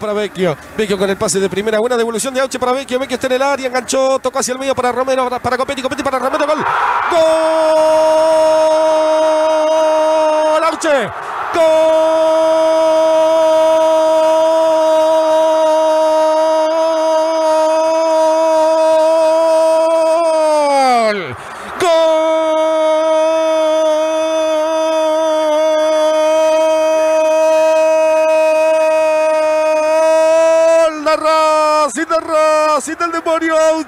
[0.00, 0.56] para Vecchio.
[0.76, 1.78] Vecchio con el pase de primera.
[1.78, 2.98] Buena devolución de Auche para Vecchio.
[2.98, 3.68] Vecchio está en el área.
[3.68, 4.18] Enganchó.
[4.18, 5.30] Tocó hacia el medio para Romero.
[5.40, 5.82] Para, Copetti.
[5.82, 6.44] Copetti para Romero.
[6.46, 6.58] Gol.
[7.12, 7.20] Gol.
[10.64, 11.08] Auche.
[11.54, 12.09] Gol.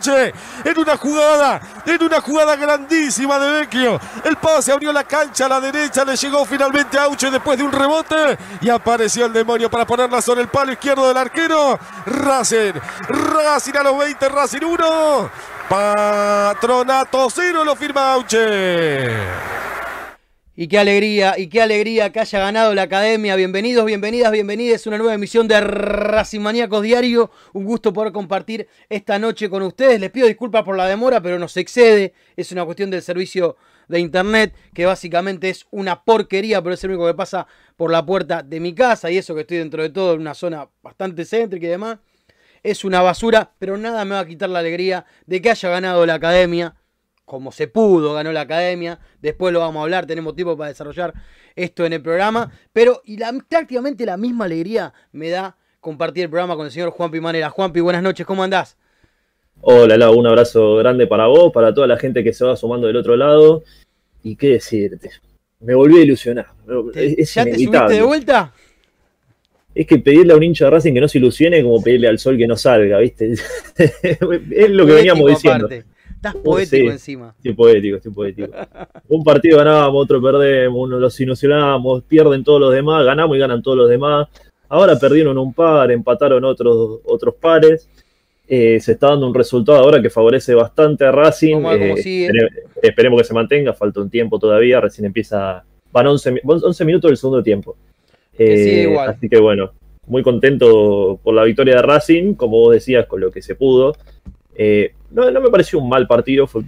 [0.06, 4.00] En una jugada, en una jugada grandísima de Vecchio.
[4.24, 6.04] El pase abrió la cancha a la derecha.
[6.04, 8.36] Le llegó finalmente a Auche después de un rebote.
[8.60, 11.78] Y apareció el demonio para ponerla sobre el palo izquierdo del arquero.
[12.06, 12.72] Racing,
[13.08, 15.30] Racing a los 20, Racing 1.
[15.68, 19.51] Patronato 0 lo firma Auche.
[20.54, 23.36] Y qué alegría, y qué alegría que haya ganado la academia.
[23.36, 24.86] Bienvenidos, bienvenidas, bienvenidas.
[24.86, 27.30] Una nueva emisión de Racing Maníacos Diario.
[27.54, 29.98] Un gusto poder compartir esta noche con ustedes.
[29.98, 32.12] Les pido disculpas por la demora, pero nos excede.
[32.36, 33.56] Es una cuestión del servicio
[33.88, 38.04] de internet, que básicamente es una porquería, pero es el único que pasa por la
[38.04, 39.10] puerta de mi casa.
[39.10, 41.98] Y eso que estoy dentro de todo en una zona bastante céntrica y demás.
[42.62, 46.04] Es una basura, pero nada me va a quitar la alegría de que haya ganado
[46.04, 46.76] la academia
[47.32, 48.98] como se pudo, ganó la academia.
[49.22, 51.14] Después lo vamos a hablar, tenemos tiempo para desarrollar
[51.56, 52.52] esto en el programa.
[52.74, 56.90] Pero y la, prácticamente la misma alegría me da compartir el programa con el señor
[56.90, 57.48] Juanpi Manera.
[57.48, 58.76] Juanpi, buenas noches, ¿cómo andás?
[59.62, 62.86] Hola, Lau, un abrazo grande para vos, para toda la gente que se va sumando
[62.86, 63.64] del otro lado.
[64.22, 65.08] Y qué decirte,
[65.60, 66.48] me volví a ilusionar.
[66.92, 68.52] ¿Te- Es ¿Ya te subiste de vuelta?
[69.74, 72.06] Es que pedirle a un hincha de Racing que no se ilusione es como pedirle
[72.08, 73.32] al sol que no salga, ¿viste?
[73.78, 75.66] es lo que veníamos Poético diciendo.
[75.66, 75.91] aparte.
[76.24, 76.92] Estás poético sí.
[76.92, 77.34] encima.
[77.36, 78.52] Estoy poético, estoy poético.
[79.08, 83.60] Un partido ganábamos, otro perdemos, uno los ilusionábamos, pierden todos los demás, ganamos y ganan
[83.60, 84.28] todos los demás.
[84.68, 87.88] Ahora perdieron un par, empataron otros, otros pares.
[88.46, 91.56] Eh, se está dando un resultado ahora que favorece bastante a Racing.
[91.62, 92.26] Ver cómo Eh, sigue.
[92.28, 92.48] espere-
[92.82, 95.64] esperemos que se mantenga, falta un tiempo todavía, recién empieza.
[95.92, 97.76] Van 11, mi- 11 minutos del segundo tiempo.
[98.36, 99.08] Que Eh, sigue igual.
[99.10, 99.72] Así que bueno,
[100.06, 103.94] muy contento por la victoria de Racing, como vos decías, con lo que se pudo.
[104.54, 106.62] Eh, no, no me pareció un mal partido, fue,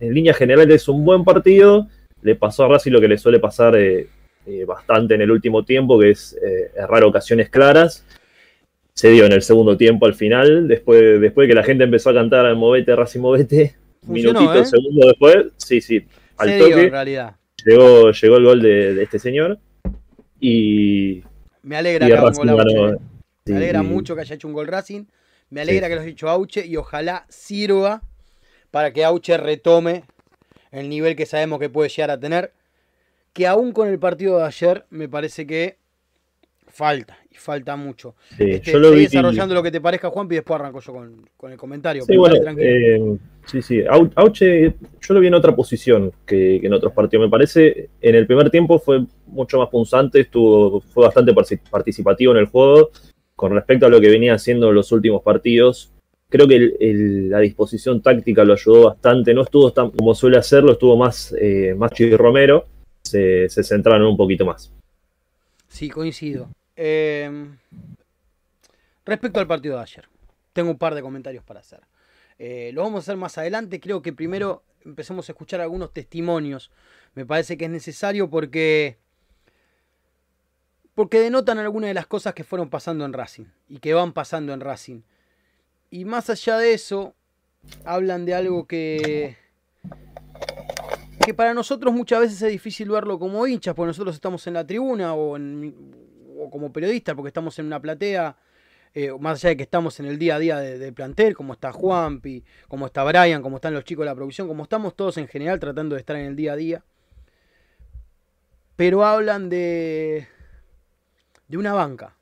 [0.00, 1.88] en líneas generales es un buen partido.
[2.22, 4.08] Le pasó a Racing lo que le suele pasar eh,
[4.46, 8.04] eh, bastante en el último tiempo, que es eh, errar ocasiones claras.
[8.94, 12.10] Se dio en el segundo tiempo al final, después, después de que la gente empezó
[12.10, 16.04] a cantar Movete, Racing Movete, un Funcionó, minutito, segundo después, sí, sí,
[16.36, 17.36] al Se dio toque en realidad.
[17.64, 19.58] llegó, llegó el gol de, de este señor.
[20.40, 21.22] Y,
[21.62, 22.88] Me alegra que ganó.
[22.90, 22.96] eh.
[23.46, 23.86] Me alegra Sí.
[23.86, 25.04] mucho que haya hecho un gol Racing.
[25.50, 25.90] Me alegra Sí.
[25.90, 28.02] que lo haya hecho Auche y ojalá sirva
[28.70, 30.04] para que Auche retome
[30.70, 32.52] el nivel que sabemos que puede llegar a tener.
[33.32, 35.76] Que aún con el partido de ayer me parece que
[36.66, 38.14] falta y falta mucho.
[38.36, 39.04] Sí, Este, yo lo seguí vi.
[39.06, 42.02] desarrollando lo que te parezca, Juan, y después arranco yo con, con el comentario.
[42.02, 43.80] Sí, bueno, eh, sí, sí.
[43.84, 47.26] Au- Auche, yo lo vi en otra posición que, que en otros partidos.
[47.26, 51.32] Me parece, en el primer tiempo fue mucho más punzante, estuvo, fue bastante
[51.70, 52.90] participativo en el juego
[53.38, 55.92] con respecto a lo que venía haciendo en los últimos partidos.
[56.28, 56.74] Creo que
[57.30, 59.32] la disposición táctica lo ayudó bastante.
[59.32, 62.66] No estuvo tan como suele hacerlo, estuvo más, eh, Chi Romero.
[63.00, 64.72] se, centraron un poquito más.
[65.68, 66.48] Sí, coincido.
[66.74, 67.30] Eh,
[69.06, 70.08] respecto al partido de ayer,
[70.52, 71.82] tengo un par de comentarios para hacer.
[72.40, 73.78] Eh, lo vamos a hacer más adelante.
[73.78, 76.72] Creo que primero empecemos a escuchar algunos testimonios.
[77.14, 78.98] Me parece que es necesario porque.
[80.98, 84.52] Porque denotan algunas de las cosas que fueron pasando en Racing y que van pasando
[84.52, 85.02] en Racing.
[85.92, 87.14] Y más allá de eso,
[87.84, 89.36] hablan de algo que.
[91.24, 94.66] que para nosotros muchas veces es difícil verlo como hinchas, porque nosotros estamos en la
[94.66, 98.36] tribuna o, o como periodistas, porque estamos en una platea
[98.92, 101.52] eh, más allá de que estamos en el día a día del de plantel, como
[101.52, 105.16] está Juanpi, como está Brian, como están los chicos de la producción, como estamos todos
[105.16, 106.84] en general tratando de estar en el día a día.
[108.74, 110.26] Pero hablan de,
[111.48, 112.14] de una banca.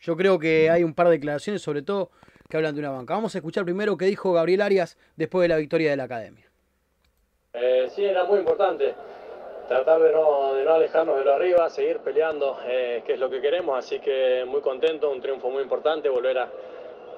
[0.00, 2.10] Yo creo que hay un par de declaraciones, sobre todo,
[2.48, 3.14] que hablan de una banca.
[3.14, 6.46] Vamos a escuchar primero qué dijo Gabriel Arias después de la victoria de la academia.
[7.52, 8.94] Eh, sí, era muy importante
[9.68, 13.30] tratar de no, de no alejarnos de lo arriba, seguir peleando, eh, que es lo
[13.30, 16.50] que queremos, así que muy contento, un triunfo muy importante, volver a,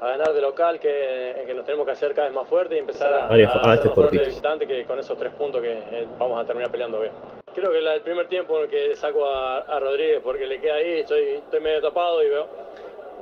[0.02, 2.78] a ganar de local, que, que, nos tenemos que hacer cada vez más fuerte y
[2.78, 6.08] empezar a, a, a este fuerte de visitante, que con esos tres puntos que eh,
[6.18, 7.12] vamos a terminar peleando bien.
[7.54, 10.60] Creo que la, el primer tiempo en el que saco a, a, Rodríguez porque le
[10.60, 12.48] queda ahí, estoy, estoy medio tapado y veo,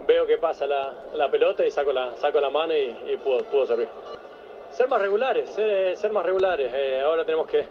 [0.06, 3.45] veo que pasa la, la pelota y saco la, saco la mano y, y pudo,
[3.45, 3.88] pudo servir.
[4.71, 6.73] Ser más regulares, ser, ser más regulares.
[6.75, 7.66] Eh, ahora tenemos que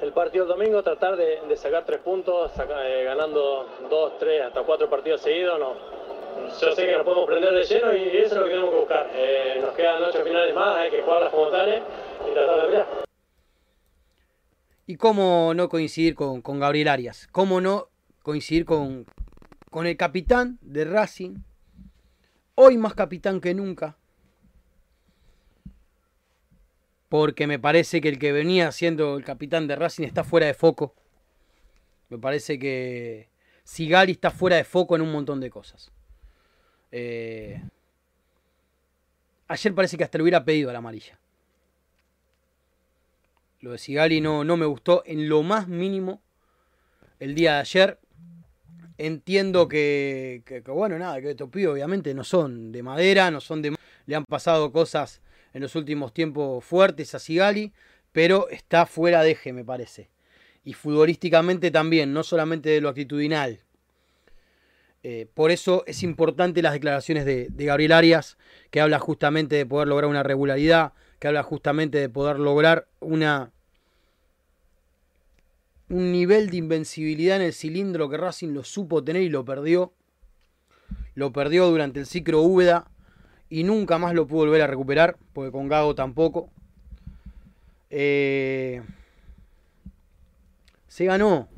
[0.00, 4.42] el partido del domingo, tratar de, de sacar tres puntos, saca, eh, ganando dos, tres,
[4.42, 5.56] hasta cuatro partidos seguidos.
[5.60, 5.99] No,
[6.60, 8.76] yo sé que nos podemos prender de lleno y eso es lo que tenemos que
[8.76, 9.10] buscar.
[9.14, 11.82] Eh, nos quedan ocho finales más, hay que jugarlas como tales
[12.28, 12.86] y tratar de pelear.
[14.86, 17.88] Y cómo no coincidir con, con Gabriel Arias, cómo no
[18.22, 19.06] coincidir con,
[19.70, 21.36] con el capitán de Racing,
[22.56, 23.96] hoy más capitán que nunca,
[27.08, 30.54] porque me parece que el que venía siendo el capitán de Racing está fuera de
[30.54, 30.94] foco.
[32.08, 33.28] Me parece que
[33.64, 35.92] Sigali está fuera de foco en un montón de cosas.
[36.92, 37.62] Eh...
[39.48, 41.18] Ayer parece que hasta le hubiera pedido a la amarilla.
[43.60, 46.22] Lo de Sigali no, no me gustó en lo más mínimo
[47.18, 47.98] el día de ayer.
[48.96, 53.74] Entiendo que, bueno, nada, que estos pibes obviamente no son de madera, no son de...
[54.06, 55.20] Le han pasado cosas
[55.52, 57.72] en los últimos tiempos fuertes a Sigali,
[58.12, 60.10] pero está fuera de eje, me parece.
[60.64, 63.60] Y futbolísticamente también, no solamente de lo actitudinal.
[65.02, 68.36] Eh, por eso es importante las declaraciones de, Gabriel Arias,
[68.70, 73.50] que habla justamente de poder lograr una regularidad, que habla justamente de poder lograr una
[75.88, 79.92] un nivel de invencibilidad en el cilindro que Racing lo supo tener y lo perdió.
[81.14, 82.88] Lo perdió durante el ciclo Úbeda
[83.48, 86.48] y nunca más lo pudo volver a recuperar, porque con Gago tampoco.
[87.90, 88.82] Eh,
[90.86, 91.48] se ganó.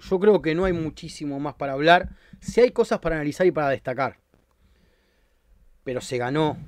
[0.00, 2.08] Yo creo que no hay muchísimo más para hablar.
[2.44, 4.18] Si hay cosas para analizar y para destacar.
[5.82, 6.58] Pero se ganó.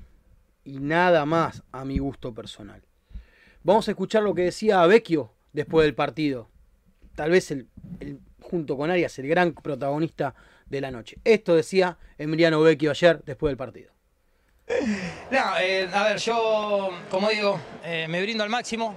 [0.64, 2.82] Y nada más a mi gusto personal.
[3.62, 6.48] Vamos a escuchar lo que decía Vecchio después del partido.
[7.14, 7.68] Tal vez el,
[8.40, 10.34] junto con Arias el gran protagonista
[10.66, 11.18] de la noche.
[11.24, 13.92] Esto decía Emiliano Vecchio ayer después del partido.
[14.66, 18.96] Eh, a ver, yo, como digo, eh, me brindo al máximo.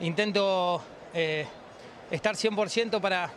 [0.00, 0.82] Intento
[1.12, 1.46] eh,
[2.10, 3.30] estar 100% para,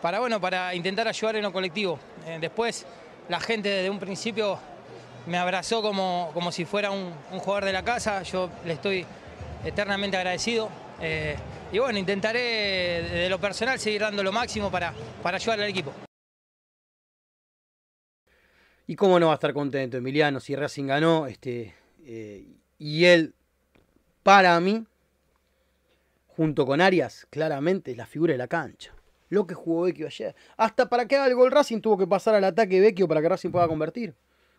[0.00, 1.98] para, bueno, para intentar ayudar en lo colectivo.
[2.26, 2.86] Eh, después,
[3.28, 4.58] la gente desde un principio
[5.26, 8.22] me abrazó como, como si fuera un, jugador de la casa.
[8.22, 9.04] Yo le estoy
[9.64, 10.68] eternamente agradecido.
[11.00, 11.36] Eh,
[11.72, 15.92] y bueno, intentaré de lo personal seguir dando lo máximo para, para ayudar al equipo.
[18.86, 21.28] Y cómo no va a estar contento Emiliano si Racing ganó.
[21.28, 22.44] Este, eh,
[22.76, 23.34] y él,
[24.24, 24.84] para mí,
[26.26, 28.92] junto con Arias, claramente es la figura de la cancha.
[29.30, 30.34] Lo que jugó Vecchio ayer.
[30.56, 33.28] Hasta para que haga el gol Racing tuvo que pasar al ataque Vecchio para que
[33.28, 34.12] Racing pueda convertir.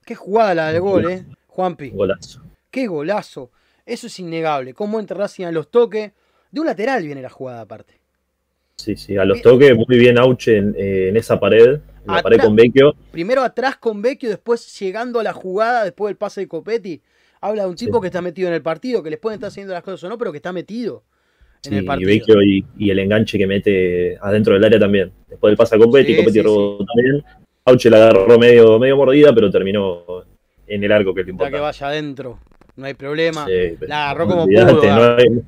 [0.05, 1.25] Qué jugada la del gol, ¿eh?
[1.47, 1.89] Juanpi.
[1.89, 2.41] Golazo.
[2.71, 3.51] Qué golazo.
[3.85, 4.73] Eso es innegable.
[4.73, 6.11] Cómo entra Racing a los toques.
[6.49, 7.99] De un lateral viene la jugada aparte.
[8.77, 11.75] Sí, sí, a los toques muy bien Auche en, eh, en esa pared.
[11.75, 12.93] En la Atrás- pared con Vecchio.
[13.11, 17.01] Primero atrás con Vecchio, después llegando a la jugada, después del pase de Copetti.
[17.41, 18.01] Habla de un tipo Sí.
[18.01, 20.17] que está metido en el partido, que les pueden estar haciendo las cosas o no,
[20.17, 21.03] pero que está metido
[21.63, 22.39] en Sí, el y partido.
[22.79, 25.11] El enganche que mete adentro del área también.
[25.29, 27.23] Después del pasa con Copetti, Sí, Copetti sí, robó también.
[27.65, 30.03] Auche la agarró medio, medio mordida, pero terminó
[30.67, 32.39] en el arco que lo Ya que vaya adentro,
[32.75, 33.45] no hay problema.
[33.81, 34.81] La agarró como pudo.
[34.81, 35.41] No hay,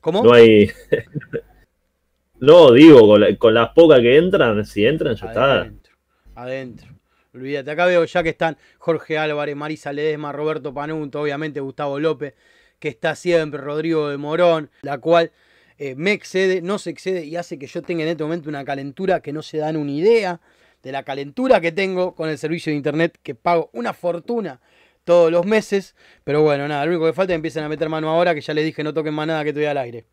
[0.00, 0.22] ¿Cómo?
[0.24, 0.70] no hay-
[2.40, 5.60] No, digo, con, la- con las pocas que entran, si entran, ya está.
[5.62, 5.92] Adentro,
[6.36, 6.88] adentro.
[7.34, 12.34] Olvídate, acá veo ya que están Jorge Álvarez, Marisa Ledesma, Roberto Panunto, obviamente Gustavo López,
[12.78, 15.32] que está siempre, Rodrigo de Morón, la cual
[15.78, 18.64] eh, me excede, no se excede y hace que yo tenga en este momento una
[18.64, 20.40] calentura que no se dan una idea
[20.82, 24.60] de la calentura que tengo con el servicio de internet que pago una fortuna
[25.04, 25.94] todos los meses.
[26.24, 28.40] Pero bueno, nada, lo único que falta es que empiecen a meter mano ahora que
[28.40, 30.04] ya les dije no toquen más nada que estoy al aire.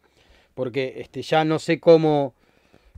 [0.54, 2.34] Porque este, ya no sé cómo,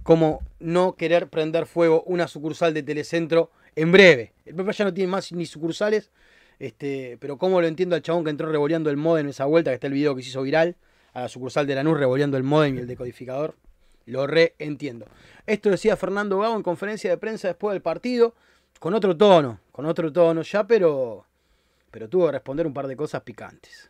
[0.04, 4.34] cómo no querer prender fuego una sucursal de Telecentro en breve.
[4.46, 6.12] El Pepe ya no tiene más ni sucursales.
[6.60, 9.72] Este, pero cómo lo entiendo al chabón que entró revoleando el modem en esa vuelta,
[9.72, 10.76] que está el video que se hizo viral,
[11.14, 13.56] a la sucursal de la NUS revoleando el modem y el decodificador.
[14.06, 15.06] Lo reentiendo.
[15.46, 18.34] Esto decía Fernando Gago en conferencia de prensa después del partido,
[18.80, 21.26] con otro tono, con otro tono ya, pero,
[21.92, 23.90] pero tuvo que responder un par de cosas picantes.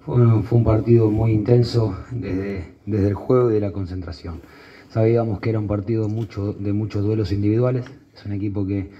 [0.00, 4.40] Fue, fue un partido muy intenso desde, desde el juego y de la concentración.
[4.88, 7.84] Sabíamos que era un partido mucho, de muchos duelos individuales.
[8.14, 8.90] Es un equipo que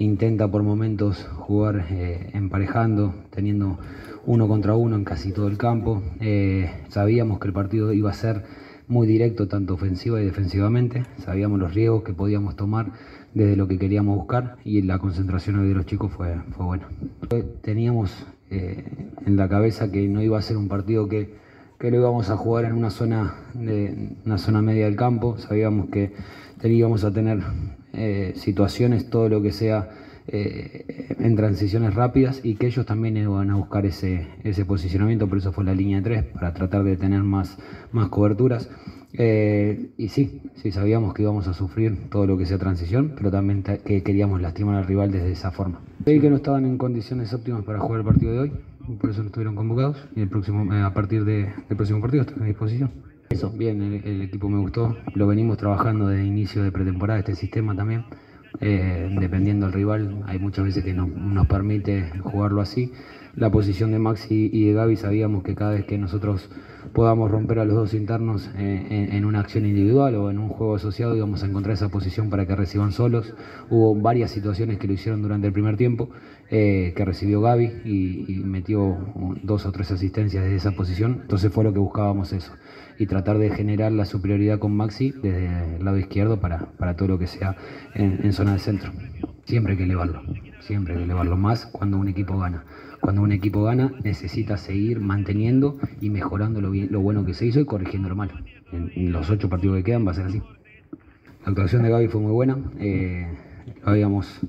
[0.00, 3.78] intenta por momentos jugar eh, emparejando, teniendo
[4.24, 6.02] uno contra uno en casi todo el campo.
[6.20, 8.44] Eh, sabíamos que el partido iba a ser
[8.88, 11.04] muy directo, tanto ofensiva y defensivamente.
[11.18, 12.92] Sabíamos los riesgos que podíamos tomar
[13.34, 16.88] desde lo que queríamos buscar y la concentración de los chicos fue, fue buena.
[17.60, 18.84] Teníamos eh,
[19.26, 21.34] en la cabeza que no iba a ser un partido que,
[21.80, 25.38] que lo íbamos a jugar en una zona, de, una zona media del campo.
[25.38, 26.12] Sabíamos que
[26.60, 27.40] teníamos a tener
[27.94, 29.88] eh, situaciones, todo lo que sea
[30.28, 35.38] eh, en transiciones rápidas y que ellos también iban a buscar ese, ese posicionamiento, por
[35.38, 37.58] eso fue la línea 3, para tratar de tener más,
[37.92, 38.70] más coberturas.
[39.12, 43.30] Eh, y sí, sí, sabíamos que íbamos a sufrir todo lo que sea transición, pero
[43.30, 45.80] también que queríamos lastimar al rival desde esa forma.
[46.04, 48.52] Creí que no estaban en condiciones óptimas para jugar el partido de hoy,
[49.00, 52.42] por eso no estuvieron convocados y el próximo, a partir de, del próximo partido están
[52.42, 52.90] a disposición.
[53.30, 57.36] Eso, bien, el, el, equipo me gustó, lo venimos trabajando desde inicio de pretemporada, este
[57.36, 58.04] sistema también.
[58.60, 62.92] Eh, dependiendo del rival, hay muchas veces que no, nos permite jugarlo así.
[63.36, 66.50] La posición de Maxi y de Gaby sabíamos que cada vez que nosotros
[66.92, 70.74] podamos romper a los dos internos eh, en, una acción individual o en un juego
[70.74, 73.34] asociado íbamos a encontrar esa posición para que reciban solos.
[73.70, 76.10] Hubo varias situaciones que lo hicieron durante el primer tiempo,
[76.50, 78.98] eh, que recibió Gaby y, y, metió
[79.44, 81.20] dos o tres asistencias desde esa posición.
[81.22, 82.52] Entonces fue lo que buscábamos eso
[83.00, 87.08] y tratar de generar la superioridad con Maxi desde el lado izquierdo para, para todo
[87.08, 87.56] lo que sea
[87.94, 88.92] en, zona de centro.
[89.46, 90.20] Siempre hay que elevarlo,
[90.60, 92.64] siempre hay que elevarlo más cuando un equipo gana.
[93.00, 97.46] Cuando un equipo gana necesita seguir manteniendo y mejorando lo, bien, lo bueno que se
[97.46, 98.34] hizo y corrigiendo lo malo.
[98.70, 100.42] En, los ocho partidos que quedan va a ser así.
[101.46, 102.58] La actuación de Gaby fue muy buena.
[102.80, 103.26] Eh,
[103.82, 104.40] lo, habíamos,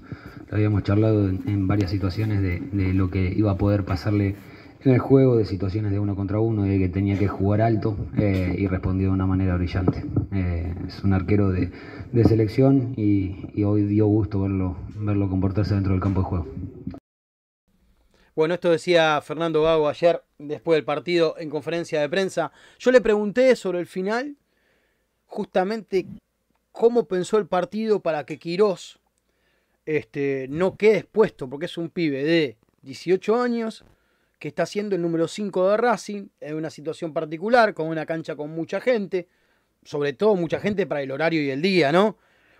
[0.52, 4.36] habíamos charlado en, varias situaciones de lo que iba a poder pasarle
[4.84, 7.98] en el juego de situaciones de uno contra uno, de que tenía que jugar alto
[8.18, 10.04] eh, y respondió de una manera brillante.
[10.32, 11.72] Eh, es un arquero de,
[12.12, 16.48] de selección y, y, hoy dio gusto verlo, verlo comportarse dentro del campo de juego.
[18.36, 22.52] Bueno, esto decía Fernando Gago ayer después del partido en conferencia de prensa.
[22.80, 24.38] Yo le pregunté sobre el final,
[25.26, 26.08] justamente
[26.72, 29.00] cómo pensó el partido para que Quirós
[29.86, 33.84] este, no quede expuesto, porque es un pibe de 18 años
[34.42, 38.36] que está siendo el número 5 de Racing, en una situación particular, con una cancha
[38.36, 39.28] con mucha gente,
[39.84, 42.18] sobre todo mucha gente para el horario y el día, ¿no?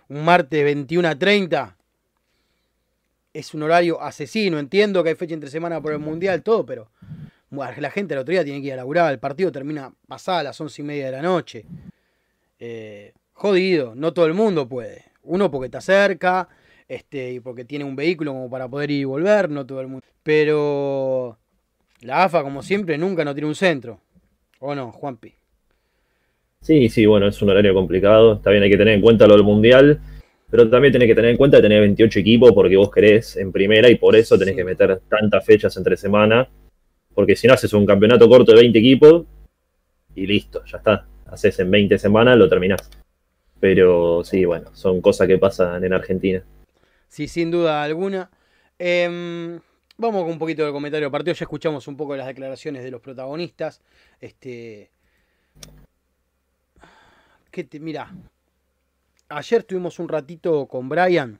[0.08, 1.76] Un martes 21 a 30
[3.34, 6.88] es un horario asesino, entiendo que hay fecha entre semana por el Mundial, todo, pero
[7.50, 10.42] la gente el otro día tiene que ir a laburar, el partido termina pasada a
[10.44, 11.66] las once y media de la noche.
[12.60, 15.06] Eh, jodido, no todo el mundo puede.
[15.24, 16.48] Uno porque está cerca,
[16.86, 19.88] este, y porque tiene un vehículo como para poder ir y volver, no todo el
[19.88, 20.06] mundo.
[20.22, 21.38] Pero
[22.02, 24.00] la AFA, como siempre, nunca no tiene un centro.
[24.60, 25.32] ¿O no, Juanpi?
[26.60, 28.38] Sí, sí, bueno, es un horario complicado.
[28.38, 30.00] También hay que tener en cuenta lo del Mundial.
[30.50, 33.88] Pero también tenés que tener en cuenta tenés 28 equipos porque vos querés en primera
[33.88, 34.56] y por eso tenés sí.
[34.58, 36.46] que meter tantas fechas entre semana.
[37.14, 39.24] Porque si no haces un campeonato corto de 20 equipos
[40.14, 41.06] y listo, ya está.
[41.26, 42.90] Haces en 20 semanas, lo terminás.
[43.60, 46.42] Pero sí, bueno, son cosas que pasan en Argentina.
[47.08, 48.30] Sí, sin duda alguna.
[48.78, 49.58] Eh,
[50.02, 51.34] vamos con un poquito del comentario del partido.
[51.34, 53.80] Ya escuchamos un poco las declaraciones de los protagonistas.
[54.20, 54.90] Este.
[57.50, 58.12] ¿Qué te, mira,
[59.28, 61.38] ayer tuvimos un ratito con Brian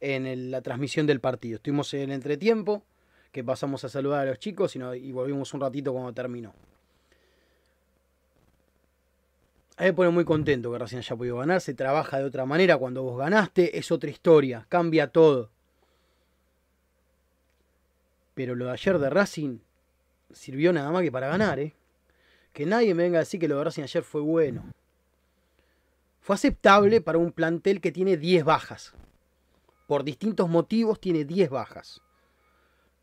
[0.00, 1.56] en la transmisión del partido.
[1.56, 2.82] Estuvimos en el entretiempo,
[3.30, 6.52] que pasamos a saludar a los chicos y, volvimos un ratito cuando terminó.
[9.76, 11.60] A me pone muy contento que Racing haya podido ganar.
[11.60, 12.76] Se trabaja de otra manera.
[12.76, 14.66] Cuando vos ganaste es otra historia.
[14.68, 15.51] Cambia todo.
[18.34, 19.58] Pero lo de ayer de Racing
[20.32, 21.74] sirvió nada más que para ganar, ¿eh?
[22.52, 24.64] Que nadie me venga a decir que lo de Racing ayer fue bueno.
[26.20, 28.94] Fue aceptable para un plantel que tiene 10 bajas.
[29.86, 32.00] Por distintos motivos tiene 10 bajas.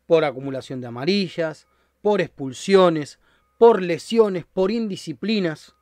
[0.06, 1.68] Por acumulación de amarillas,
[2.02, 3.18] por expulsiones,
[3.58, 5.74] por lesiones, por indisciplinas.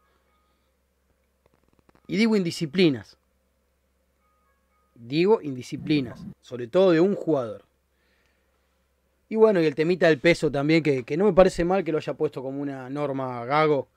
[2.08, 3.18] Y digo indisciplinas.
[4.94, 7.67] Digo indisciplinas, sobre todo de un jugador.
[9.28, 11.92] Y bueno, y el temita del peso también, que, que no me parece mal que
[11.92, 13.88] lo haya puesto como una norma Gago,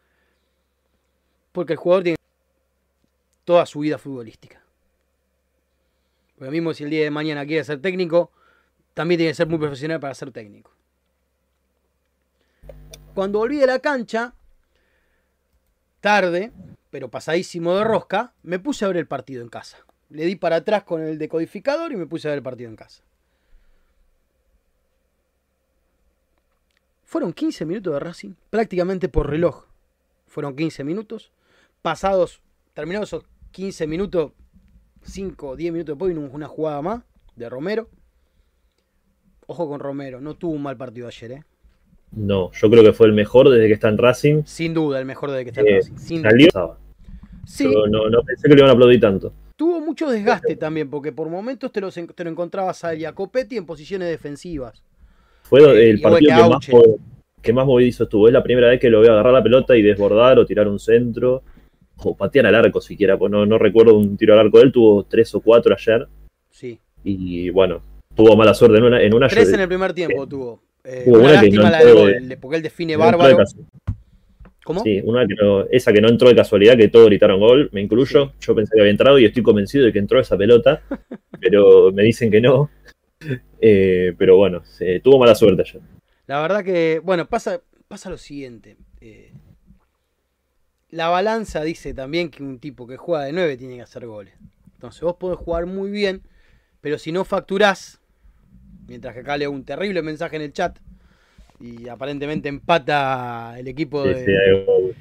[1.52, 2.17] porque el jugador tiene
[3.46, 4.62] toda su vida futbolística.
[6.38, 8.32] Porque mismo si el día de mañana quiere ser técnico,
[8.94, 10.72] también tiene que ser muy profesional para ser técnico.
[13.13, 14.34] Cuando volví de la cancha,
[16.00, 16.52] tarde,
[16.89, 19.78] pero pasadísimo de rosca, me puse a ver el partido en casa.
[20.10, 22.76] Le di para atrás con el decodificador y me puse a ver el partido en
[22.76, 23.04] casa.
[27.12, 29.65] Fueron 15 minutos de Racing, prácticamente por reloj.
[30.28, 31.34] Fueron 15 minutos.
[31.82, 32.41] Pasados,
[32.74, 34.32] terminados esos 15 minutos,
[35.02, 37.04] 5 o 10 minutos después vino una jugada más
[37.36, 37.89] de Romero.
[39.45, 41.43] Ojo con Romero, no tuvo un mal partido ayer, ¿eh?
[42.13, 44.43] No, yo creo que fue el mejor desde que está en Racing.
[44.45, 45.97] Sin duda, el mejor desde que está en Eh, Racing.
[45.97, 46.78] Sin salió, duda.
[47.45, 49.34] Sí, Yo no, no pensé que le iban a aplaudir tanto.
[49.58, 53.65] tuvo mucho desgaste también, porque por momentos te, los te lo encontrabas a Jacopetti en
[53.65, 54.82] posiciones defensivas.
[55.52, 56.68] Fue el partido que más,
[57.42, 58.28] que más movidizo estuvo.
[58.28, 60.80] Es la primera vez que lo veo agarrar la pelota y desbordar o tirar un
[60.80, 61.44] centro
[61.98, 63.18] o patear al arco siquiera.
[63.18, 64.72] Pues no, no recuerdo un tiro al arco de él.
[64.72, 66.08] Tuvo tres o cuatro ayer
[66.50, 66.80] Sí.
[67.04, 67.82] y bueno,
[68.16, 69.02] tuvo mala suerte en una.
[69.02, 70.62] En una Tres yo- en el primer tiempo tuvo.
[70.86, 73.34] Eh, una una que lástima no la gol, de- porque él define no entró de
[73.34, 73.50] bárbaro.
[74.64, 74.84] ¿Cómo?
[74.84, 77.82] Sí, una que no- esa que no entró de casualidad, que todos gritaron gol, me
[77.82, 78.32] incluyo.
[78.40, 80.82] Yo pensé que había entrado y estoy convencido de que entró esa pelota,
[81.42, 82.70] pero me dicen que no.
[83.60, 85.81] Eh, pero bueno, se- tuvo mala suerte ayer.
[86.27, 88.77] La verdad que, bueno, pasa, pasa lo siguiente.
[89.01, 89.34] eh,
[90.89, 94.34] la balanza dice también que un tipo que juega de 9 tiene que hacer goles.
[94.73, 96.21] Entonces vos podés jugar muy bien,
[96.81, 98.01] pero si no facturás,
[98.88, 100.77] mientras que acá leo un terrible mensaje en el chat,
[101.60, 104.93] y aparentemente empata el equipo Sí, de sí.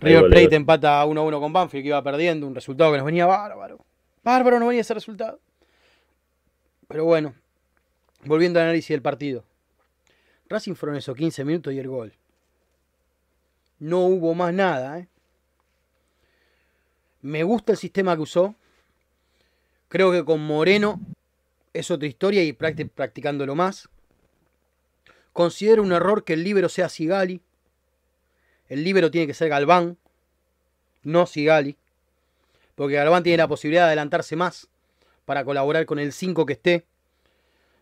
[0.00, 3.06] River Plate empata 1 a 1 con Banfield, que iba perdiendo, un resultado que nos
[3.06, 3.84] venía bárbaro.
[4.24, 5.40] Bárbaro no venía ese resultado.
[6.88, 7.34] Pero bueno,
[8.24, 9.44] volviendo al análisis del partido.
[10.48, 12.12] Racing fueron esos 15 minutos y el gol.
[13.78, 14.98] No hubo más nada.
[14.98, 15.08] ¿eh?
[17.22, 18.54] Me gusta el sistema que usó.
[19.88, 21.00] Creo que con Moreno
[21.72, 23.88] es otra historia y practi- practicándolo más.
[25.32, 27.40] Considero un error que el líbero sea Sigali.
[28.68, 29.96] El líbero tiene que ser Galván,
[31.02, 31.76] no Sigali.
[32.74, 34.68] Porque Galván tiene la posibilidad de adelantarse más
[35.24, 36.84] para colaborar con el 5 que esté.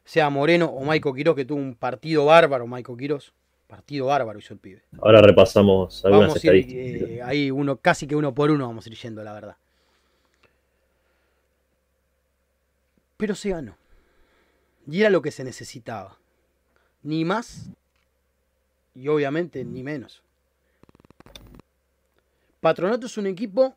[0.08, 3.34] Sea Moreno o Maico Quirós, que tuvo un partido bárbaro, Maico Quirós.
[3.66, 4.82] Partido bárbaro hizo el pibe.
[5.02, 7.10] Ahora repasamos algunas Vamos a ir estadísticas.
[7.10, 9.56] eh, ahí uno, casi que uno por uno vamos a ir yendo, la verdad.
[13.18, 13.76] Pero se ganó.
[14.86, 16.16] Y era lo que se necesitaba.
[17.02, 17.68] Ni más
[18.94, 20.22] y obviamente ni menos.
[22.60, 23.76] Patronato es un equipo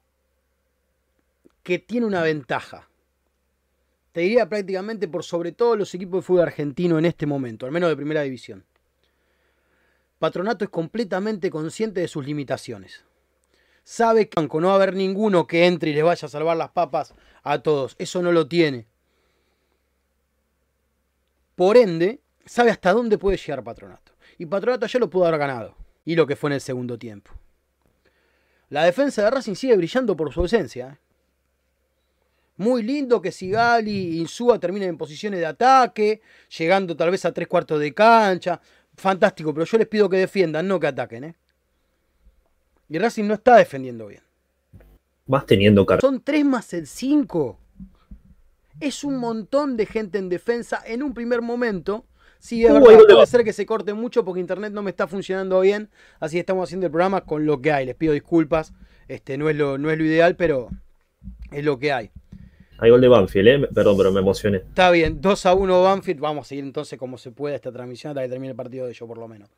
[1.61, 2.87] que tiene una ventaja.
[4.11, 7.71] Te diría prácticamente por sobre todo los equipos de fútbol argentino en este momento, al
[7.71, 8.65] menos de primera división.
[10.19, 13.03] Patronato es completamente consciente de sus limitaciones.
[13.83, 16.69] Sabe que no va a haber ninguno que entre y les vaya a salvar las
[16.69, 17.95] papas a todos.
[17.97, 18.85] Eso no lo tiene.
[21.55, 24.11] Por ende, sabe hasta dónde puede llegar Patronato.
[24.37, 25.75] Y Patronato ya lo pudo haber ganado.
[26.05, 27.31] Y lo que fue en el segundo tiempo.
[28.69, 30.87] La defensa de Racing sigue brillando por su ausencia.
[30.87, 31.10] ¿eh?
[32.57, 36.21] Muy lindo que Sigali y Insúa terminen en posiciones de ataque,
[36.57, 38.61] llegando tal vez a tres cuartos de cancha.
[38.95, 41.23] Fantástico, pero yo les pido que defiendan, no que ataquen.
[41.23, 41.35] ¿eh?
[42.89, 44.21] Y Racing no está defendiendo bien.
[45.27, 46.01] Más teniendo carga.
[46.01, 47.57] Son 3 más el 5.
[48.81, 52.05] Es un montón de gente en defensa en un primer momento.
[52.37, 55.07] Sí, es Uh, verdad, puede ser que se corte mucho porque internet no me está
[55.07, 55.89] funcionando bien.
[56.19, 57.85] Así que estamos haciendo el programa con lo que hay.
[57.85, 58.73] Les pido disculpas.
[59.07, 60.69] Este, no, es lo, no es lo ideal, pero
[61.51, 62.11] es lo que hay.
[62.81, 63.69] Hay gol de Banfield, ¿eh?
[63.71, 64.57] Perdón, pero me emocioné.
[64.57, 66.19] Está bien, 2 a 1 Banfield.
[66.19, 68.91] Vamos a seguir entonces como se pueda esta transmisión hasta que termine el partido de
[68.91, 69.51] ellos, por lo menos.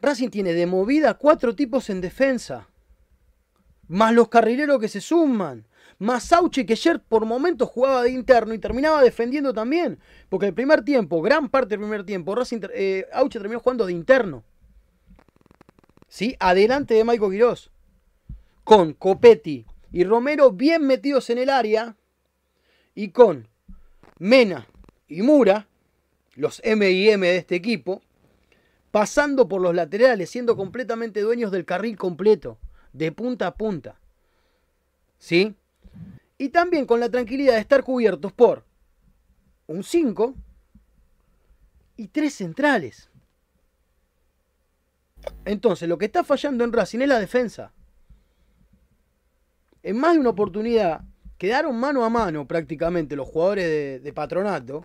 [0.00, 2.66] Racing tiene de movida cuatro tipos en defensa.
[3.88, 5.66] Más los carrileros que se suman.
[5.98, 9.98] Más Sauche que ayer por momentos jugaba de interno y terminaba defendiendo también.
[10.30, 13.92] Porque el primer tiempo, gran parte del primer tiempo, Racing, eh, Auche terminó jugando de
[13.92, 14.44] interno.
[16.08, 16.36] ¿Sí?
[16.40, 17.70] Adelante de Maico Quirós.
[18.64, 21.96] Con Copetti y Romero bien metidos en el área.
[22.94, 23.48] Y con
[24.18, 24.66] Mena
[25.08, 25.66] y Mura,
[26.34, 28.02] los M y M de este equipo,
[28.90, 32.58] pasando por los laterales, siendo completamente dueños del carril completo,
[32.92, 33.98] de punta a punta.
[35.18, 35.54] ¿Sí?
[36.38, 38.64] Y también con la tranquilidad de estar cubiertos por
[39.66, 40.34] un 5
[41.96, 43.10] y tres centrales.
[45.44, 47.72] Entonces, lo que está fallando en Racing es la defensa.
[49.82, 51.02] En más de una oportunidad
[51.38, 54.84] quedaron mano a mano prácticamente los jugadores de, patronato.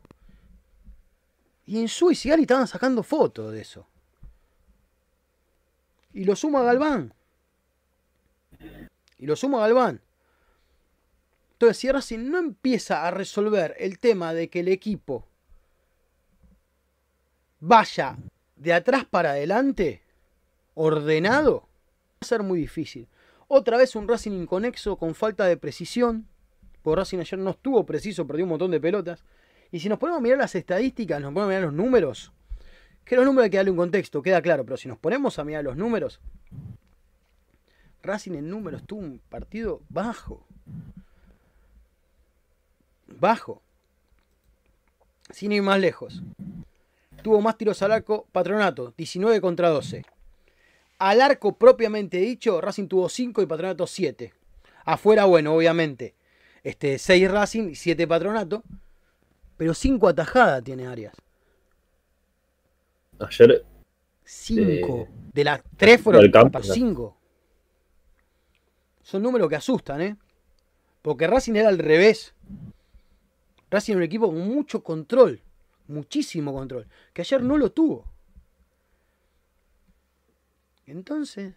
[1.65, 3.87] Y en su y Sigali estaban sacando fotos de eso.
[6.13, 7.13] Y lo suma Galván.
[9.17, 10.01] Y lo suma Galván.
[11.53, 15.25] Entonces, si Racing no empieza a resolver el tema de que el equipo
[17.59, 18.17] vaya
[18.55, 20.03] de atrás para adelante,
[20.73, 23.07] ordenado, va a ser muy difícil.
[23.47, 26.27] Otra vez un Racing inconexo con falta de precisión.
[26.81, 29.23] Porque Racing ayer no estuvo preciso, perdió un montón de pelotas.
[29.71, 32.31] Y si nos ponemos a mirar las estadísticas, nos ponemos a mirar los números,
[33.03, 35.43] que los números hay que darle un contexto, queda claro, pero si nos ponemos a
[35.43, 36.19] mirar los números,
[38.03, 40.45] Racing en números tuvo un partido bajo.
[43.07, 43.61] Bajo.
[45.31, 46.21] Sin ir más lejos.
[47.23, 50.05] Tuvo más tiros al arco Patronato, 19 contra 12.
[51.05, 54.33] Al arco propiamente dicho, Racing tuvo 5 y Patronato 7.
[54.85, 56.15] Afuera, bueno, obviamente.
[56.63, 58.63] Este, 6 Racing y 7 Patronato.
[59.55, 61.13] Pero 5 atajadas tiene Arias.
[63.19, 63.63] Ayer
[64.23, 64.63] 5.
[64.63, 67.17] Eh, de las 3 fueron del campo, 5.
[69.03, 70.17] Son números que asustan, ¿eh?
[71.03, 72.33] Porque Racing era al revés.
[73.69, 75.39] Racing era un equipo con mucho control.
[75.87, 76.87] Muchísimo control.
[77.13, 78.14] Que ayer no lo tuvo.
[80.85, 81.53] Entonces.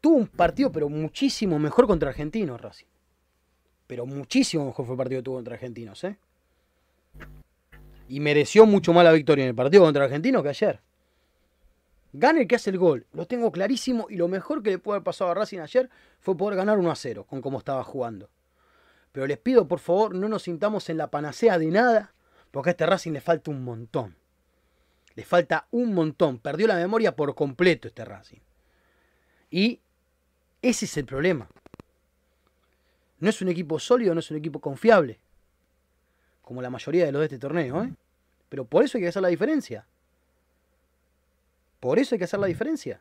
[0.00, 2.86] Tuvo un partido, pero muchísimo mejor contra Argentinos, Racing.
[3.86, 6.18] Pero muchísimo mejor fue el partido que tuvo contra Argentinos, ¿eh?
[8.08, 10.80] Y mereció mucho más la victoria en el partido contra Argentinos que ayer.
[12.12, 13.06] Gana el que hace el gol.
[13.12, 14.06] Lo tengo clarísimo.
[14.08, 16.90] Y lo mejor que le pudo haber pasado a Racing ayer fue poder ganar 1
[16.90, 18.30] a 0 con cómo estaba jugando.
[19.12, 22.14] Pero les pido, por favor, no nos sintamos en la panacea de nada.
[22.50, 24.16] Porque a este Racing le falta un montón.
[25.16, 26.38] Le falta un montón.
[26.38, 28.40] Perdió la memoria por completo este Racing.
[29.50, 29.80] Y
[30.62, 31.48] ese es el problema.
[33.18, 35.18] No es un equipo sólido, no es un equipo confiable.
[36.42, 37.92] Como la mayoría de los de este torneo, ¿eh?
[38.48, 39.86] Pero por eso hay que hacer la diferencia.
[41.80, 43.00] Por eso hay que hacer la diferencia.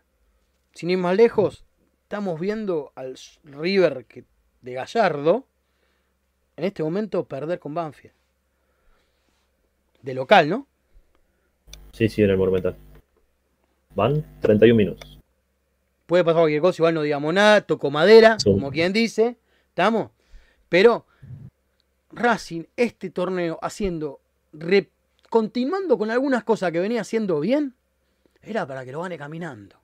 [0.73, 1.65] Sin ir más lejos,
[2.03, 4.23] estamos viendo al River que,
[4.61, 5.45] de Gallardo
[6.55, 8.15] en este momento perder con Banfield.
[10.01, 10.67] De local, ¿no?
[11.95, 12.75] Sí, sí, en el Monumental.
[13.95, 15.17] Van 31 minutos.
[16.05, 18.51] Puede pasar cualquier cosa, igual no digamos nada, toco madera, Sí.
[18.51, 19.37] como quien dice,
[19.69, 20.11] ¿estamos?
[20.69, 21.05] Pero
[22.11, 24.19] Racing, este torneo, haciendo,
[24.53, 24.89] re-
[25.29, 27.73] continuando con algunas cosas que venía haciendo bien,
[28.41, 29.77] era para que lo gane caminando.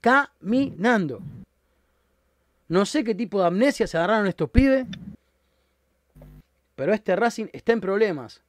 [0.00, 1.20] Caminando.
[2.68, 4.86] No sé qué tipo de amnesia se agarraron estos pibes,
[6.76, 8.42] pero este Racing está en problemas.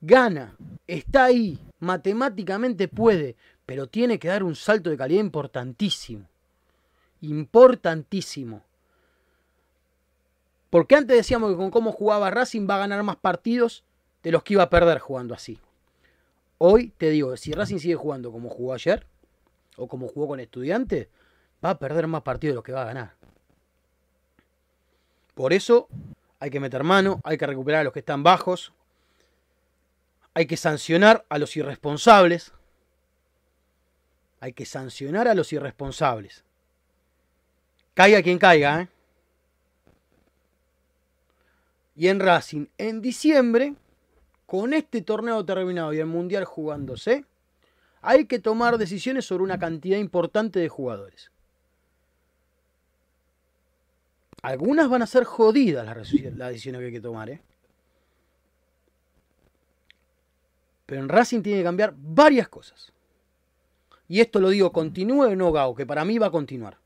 [0.00, 3.36] Gana, está ahí, matemáticamente puede,
[3.66, 6.26] pero tiene que dar un salto de calidad importantísimo.
[7.20, 8.62] Importantísimo.
[10.70, 13.84] Porque antes decíamos que con cómo jugaba Racing va a ganar más partidos
[14.22, 15.58] de los que iba a perder jugando así.
[16.58, 19.06] Hoy te digo, si Racing sigue jugando como jugó ayer,
[19.76, 21.08] o como jugó con estudiantes,
[21.64, 23.14] va a perder más partidos de los que va a ganar.
[25.34, 25.88] Por eso
[26.40, 28.72] hay que meter mano, hay que recuperar a los que están bajos,
[30.38, 32.52] hay que sancionar a los irresponsables.
[34.38, 36.44] Hay que sancionar a los irresponsables.
[37.92, 38.88] Caiga quien caiga, ¿eh?
[41.96, 43.74] Y en Racing, en diciembre,
[44.46, 47.24] con este torneo terminado y el Mundial jugándose,
[48.00, 51.32] hay que tomar decisiones sobre una cantidad importante de jugadores.
[54.42, 57.42] Algunas van a ser jodidas las, decisiones que hay que tomar, ¿eh?
[60.88, 62.94] Pero en Racing tiene que cambiar varias cosas.
[64.08, 66.78] Y esto lo digo, continúe o no Gao, que para mí va a continuar.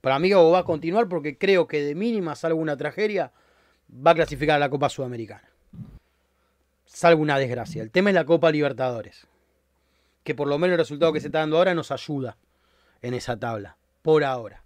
[0.00, 3.32] Para mí Gao va a continuar porque creo que de mínima, salvo una tragedia,
[3.90, 5.42] va a clasificar a la Copa Sudamericana.
[6.84, 7.82] Salvo una desgracia.
[7.82, 9.26] El tema es la Copa Libertadores.
[10.22, 12.36] Que por lo menos el resultado que se está dando ahora nos ayuda
[13.02, 13.76] en esa tabla.
[14.02, 14.62] Por ahora.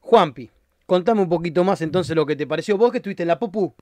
[0.00, 0.50] Juanpi,
[0.84, 2.76] contame un poquito más entonces lo que te pareció.
[2.76, 3.74] Vos que estuviste en la Popu.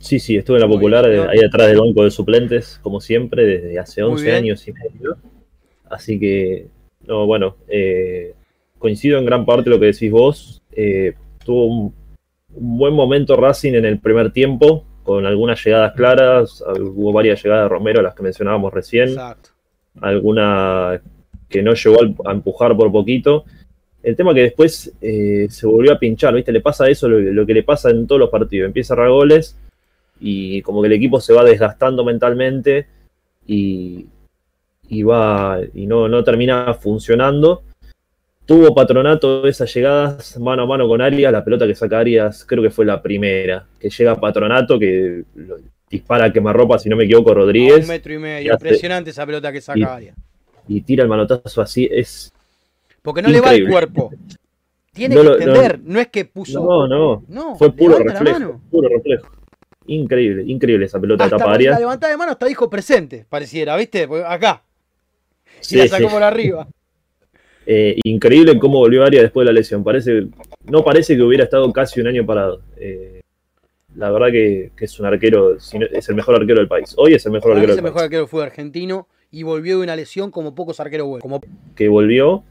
[0.00, 1.28] Sí, sí, estuve en la Muy popular, bien.
[1.28, 4.36] ahí atrás del banco de suplentes, como siempre, desde hace Muy 11 bien.
[4.36, 5.16] años y medio.
[5.90, 6.68] Así que,
[7.06, 8.32] no, bueno, eh,
[8.78, 10.62] coincido en gran parte lo que decís vos.
[10.72, 11.12] Eh,
[11.44, 11.94] tuvo un,
[12.54, 16.64] un buen momento Racing en el primer tiempo, con algunas llegadas claras.
[16.78, 19.10] Hubo varias llegadas de Romero, las que mencionábamos recién.
[19.10, 19.50] Exacto.
[20.00, 21.00] alguna
[21.50, 23.44] que no llegó a empujar por poquito.
[24.02, 26.52] El tema que después eh, se volvió a pinchar, ¿viste?
[26.52, 28.66] Le pasa eso, lo, lo que le pasa en todos los partidos.
[28.66, 29.58] Empieza a goles
[30.20, 32.86] y como que el equipo se va desgastando mentalmente
[33.46, 34.06] y,
[34.88, 37.62] y va y no, no termina funcionando.
[38.44, 42.62] tuvo Patronato esas llegadas mano a mano con Arias, la pelota que saca Arias creo
[42.62, 45.56] que fue la primera, que llega Patronato, que lo
[45.88, 48.54] dispara a quemarropa, si no me equivoco, A Rodríguez, un metro y y medio.
[48.54, 50.16] hace- Impresionante esa pelota que y- saca Arias.
[50.68, 52.32] y tira el manotazo así, es...
[53.02, 54.10] Porque no le va el cuerpo.
[54.92, 55.80] Tiene No que no- entender.
[55.84, 56.62] No, es que puso.
[56.62, 59.28] No, no, No, fue puro reflejo, puro reflejo.
[59.94, 61.72] Increíble, increíble esa pelota Hasta tapa con Arias.
[61.74, 64.06] la levantada de mano hasta dijo presente, pareciera, ¿viste?
[64.24, 64.62] Acá.
[65.60, 66.14] Y Sí, la sacó sí.
[66.14, 66.66] por arriba.
[67.66, 69.84] Eh, increíble cómo volvió Arias después de la lesión.
[69.84, 70.26] Parece,
[70.64, 72.62] no parece que hubiera estado casi un año parado.
[72.78, 73.20] Eh,
[73.94, 76.94] la verdad que, que es un arquero, es el mejor arquero del país.
[76.96, 78.04] Hoy es el mejor arquero es el mejor país.
[78.04, 81.22] arquero del fútbol argentino y volvió de una lesión como pocos arqueros buenos.
[81.22, 81.40] Como
[81.76, 82.42] Que volvió,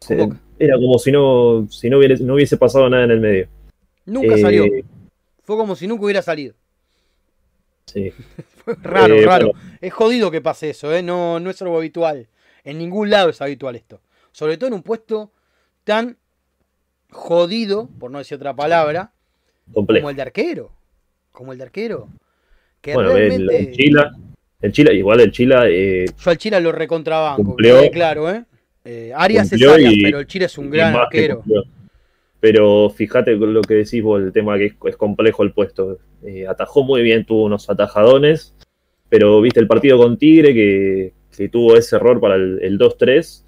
[0.00, 0.28] se-
[0.58, 3.48] era como si no, si no, hubiese pasado nada en el medio.
[4.04, 4.64] nunca Eh, salió.
[5.44, 6.54] Fue como si nunca hubiera salido.
[7.92, 8.12] Sí.
[8.82, 9.52] Raro, Eh, raro.
[9.52, 9.60] bueno.
[9.80, 11.02] Es jodido que pase eso, ¿eh?
[11.02, 12.28] No, no es algo habitual.
[12.64, 14.00] En ningún lado es habitual esto.
[14.32, 15.32] Sobre todo en un puesto
[15.84, 16.18] tan
[17.10, 19.12] jodido, por no decir otra palabra,
[19.72, 20.02] complejo.
[20.02, 20.70] como el de arquero.
[21.32, 22.08] Como el de arquero.
[22.80, 23.58] Que Bueno, el, realmente.
[23.58, 24.12] el Chila,
[24.60, 27.90] el Chila, igual el Chila, eh, Yo al Chila lo recontrabanco, Cumplió.
[27.90, 28.44] claro, ¿eh?
[28.84, 31.36] Eh, Arias es Arias, y- pero el Chila es un gran arquero.
[31.36, 31.62] cumplió.
[32.40, 35.98] Pero fíjate lo que decís vos, el tema que es, es complejo el puesto.
[36.24, 38.54] Eh, atajó muy bien, tuvo unos atajadones,
[39.08, 43.44] pero viste el partido con Tigre que, que tuvo ese error para el, el 2-3,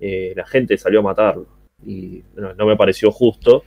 [0.00, 1.46] eh, la gente salió a matarlo.
[1.86, 3.64] Y no, no me pareció justo,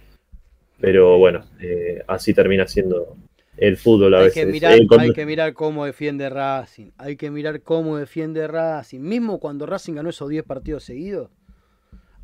[0.79, 3.15] pero bueno, eh, así termina siendo
[3.57, 4.45] el fútbol a Hay veces.
[4.45, 6.91] que, mirar, con- hay que mirar cómo defiende Racing.
[6.97, 8.99] Hay que mirar cómo defiende Racing.
[9.01, 11.29] Mismo cuando Racing ganó esos 10 partidos seguidos,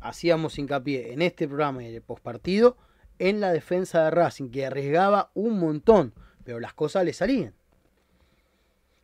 [0.00, 2.76] hacíamos hincapié en este programa y en el postpartido
[3.18, 6.12] en la defensa de Racing, que arriesgaba un montón,
[6.44, 7.52] pero las cosas le salían.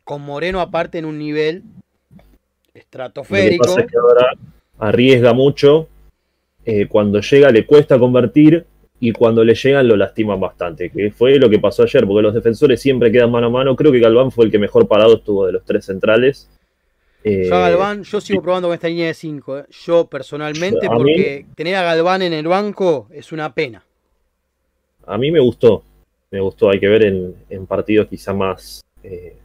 [0.03, 3.65] Con Moreno aparte en un nivel Lo que estratosférico.
[3.65, 4.27] pasa es que ahora
[4.79, 5.87] arriesga mucho.
[6.65, 8.65] eh, cuando llega le cuesta convertir
[8.99, 10.89] y cuando le llegan lo lastiman bastante.
[10.89, 13.75] Que fue lo que pasó ayer, porque los defensores siempre quedan mano a mano.
[13.75, 16.49] Creo que Galván fue el que mejor parado estuvo de los tres centrales.
[17.27, 19.63] Eh, Yo a Galván, yo sigo probando con esta línea de 5.
[19.85, 23.83] Yo personalmente, mí- porque tener a Galván en el banco es una pena.
[25.07, 25.83] A mí me gustó.
[26.29, 26.69] Me gustó.
[26.69, 28.81] Hay que ver en, en partidos quizá más.
[29.03, 29.37] eh,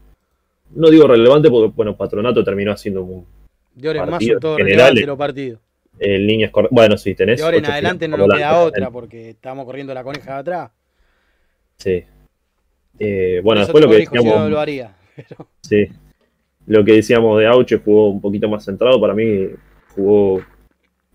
[0.75, 3.27] no digo relevante porque, bueno, Patronato terminó haciendo un.
[3.75, 4.57] De ahora en más generales.
[4.59, 5.61] relevantes los partidos.
[5.99, 7.39] en líneas Bueno, sí, tenés.
[7.39, 10.71] De ahora en adelante no nos queda otra porque estamos corriendo la coneja de atrás.
[11.79, 12.05] Sí.
[12.99, 14.95] Eh, bueno, después lo que no lo haría.
[15.17, 15.89] Pero Sí.
[16.67, 19.01] Lo que decíamos de Auche jugó un poquito más centrado.
[19.01, 19.49] Para mí
[19.95, 20.41] jugó,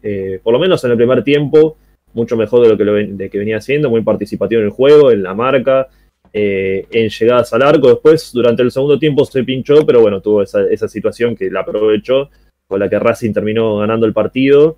[0.03, 1.77] eh, por lo menos en el primer tiempo,
[2.13, 3.89] mucho mejor de lo que, lo de que venía haciendo.
[3.89, 5.87] Muy participativo en el juego, en la marca,
[6.33, 7.87] eh, en llegadas al arco.
[7.89, 11.61] Después, durante el segundo tiempo, se pinchó, pero bueno, tuvo esa, esa situación que la
[11.61, 12.29] aprovechó,
[12.67, 14.77] con la que Racing terminó ganando el partido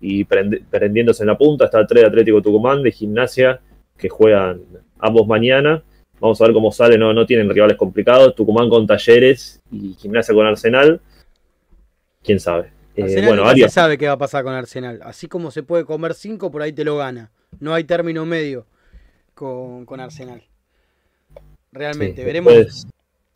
[0.00, 1.66] y prende- prendiéndose en la punta.
[1.66, 3.60] Está el 3 de Atlético Tucumán, de Gimnasia,
[3.96, 4.60] que juegan
[4.98, 5.82] ambos mañana.
[6.20, 8.34] Vamos a ver cómo sale, no, no tienen rivales complicados.
[8.34, 11.00] Tucumán con Talleres y Gimnasia con Arsenal.
[12.22, 12.72] ¿Quién sabe?
[12.96, 15.00] Eh, bueno, se sabe qué va a pasar con Arsenal.
[15.04, 17.30] Así como se puede comer 5, por ahí te lo gana.
[17.60, 18.66] No hay término medio
[19.34, 20.42] con, con Arsenal.
[21.70, 22.86] Realmente, sí, veremos, después-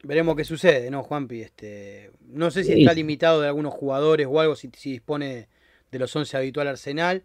[0.02, 1.42] veremos qué sucede, ¿no, Juanpi?
[1.42, 2.80] Este, no sé si Sí.
[2.82, 5.48] está limitado de algunos jugadores o algo, si, si dispone
[5.92, 7.22] de los 11 habitual Arsenal.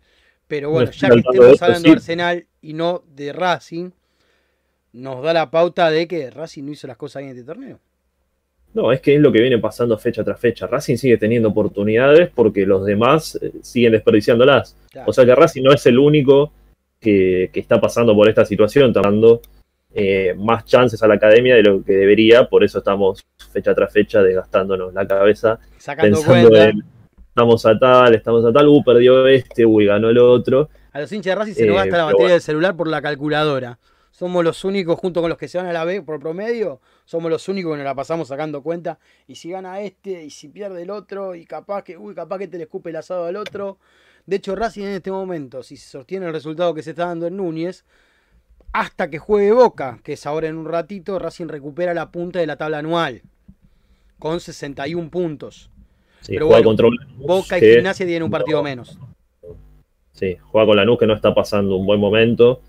[0.48, 1.96] Pero bueno, ya que estemos hablando de.
[1.96, 3.90] Arsenal y no de Racing,
[4.94, 7.80] nos da la pauta de que Racing no hizo las cosas bien en este torneo.
[8.74, 10.68] No, es que es lo que viene pasando fecha tras fecha.
[10.68, 14.76] Racing sigue teniendo oportunidades porque los demás eh, siguen desperdiciándolas.
[14.92, 15.10] Claro.
[15.10, 16.52] O sea que Racing no es el único
[17.00, 19.42] que, que está pasando por esta situación, está dando
[19.94, 23.92] eh, más chances a la academia de lo que debería, por eso estamos fecha tras
[23.92, 26.70] fecha desgastándonos la cabeza, Sacando pensando cuenta.
[26.70, 26.84] en
[27.30, 30.70] estamos a tal, estamos a tal, uh, perdió este, uy, ganó el otro.
[30.92, 32.34] A los hinchas de Racing se nos Eh, gasta la batería bueno.
[32.34, 33.80] del celular por la calculadora.
[34.18, 37.30] Somos los únicos, junto con los que se van a la B por promedio, somos
[37.30, 38.98] los únicos que nos la pasamos sacando cuenta.
[39.28, 42.48] Y si gana este, y si pierde el otro, y capaz que, uy, capaz que
[42.48, 43.78] te le escupe el asado al otro.
[44.26, 47.28] De hecho, Racing en este momento, si se sostiene el resultado que se está dando
[47.28, 47.86] en Núñez,
[48.74, 52.48] hasta que juegue Boca, que es ahora en un ratito, Racing recupera la punta de
[52.48, 53.22] la tabla anual,
[54.18, 55.70] con 61 puntos.
[56.22, 58.98] Sí, Pero juega bueno, Boca y que- Gimnasia tienen un partido no, menos.
[60.14, 62.62] Sí, juega con Lanús que no está pasando un buen momento.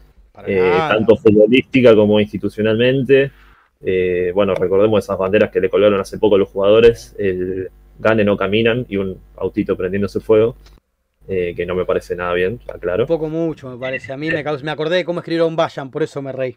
[0.47, 3.31] Eh, tanto futbolística como institucionalmente.
[3.81, 8.37] Eh, bueno, recordemos esas banderas que le colgaron hace poco los jugadores, el gane no
[8.37, 10.57] caminan y un autito prendiéndose fuego,
[11.29, 13.05] eh, que no me parece nada bien, aclaro.
[13.05, 14.13] Un poco mucho, me parece.
[14.13, 16.57] A mí me, me acordé de cómo escribieron Vayan, por eso me reí.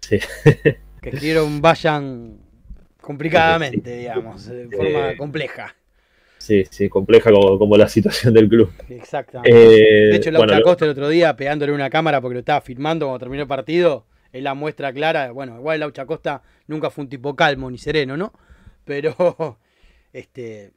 [0.00, 0.18] Sí.
[1.00, 2.38] Que escribieron Vayan
[3.00, 5.74] complicadamente, digamos, de forma Eh, compleja.
[6.38, 8.70] Sí, sí, compleja como, como la situación del club.
[8.88, 9.50] Exactamente.
[9.50, 12.40] Eh, de hecho, bueno, Laucha lo- Costa el otro día pegándole una cámara porque lo
[12.40, 15.30] estaba filmando cuando terminó el partido, es la muestra clara.
[15.32, 18.32] Bueno, igual Laucha Costa nunca fue un tipo calmo ni sereno, ¿no?
[18.84, 19.58] Pero
[20.12, 20.72] este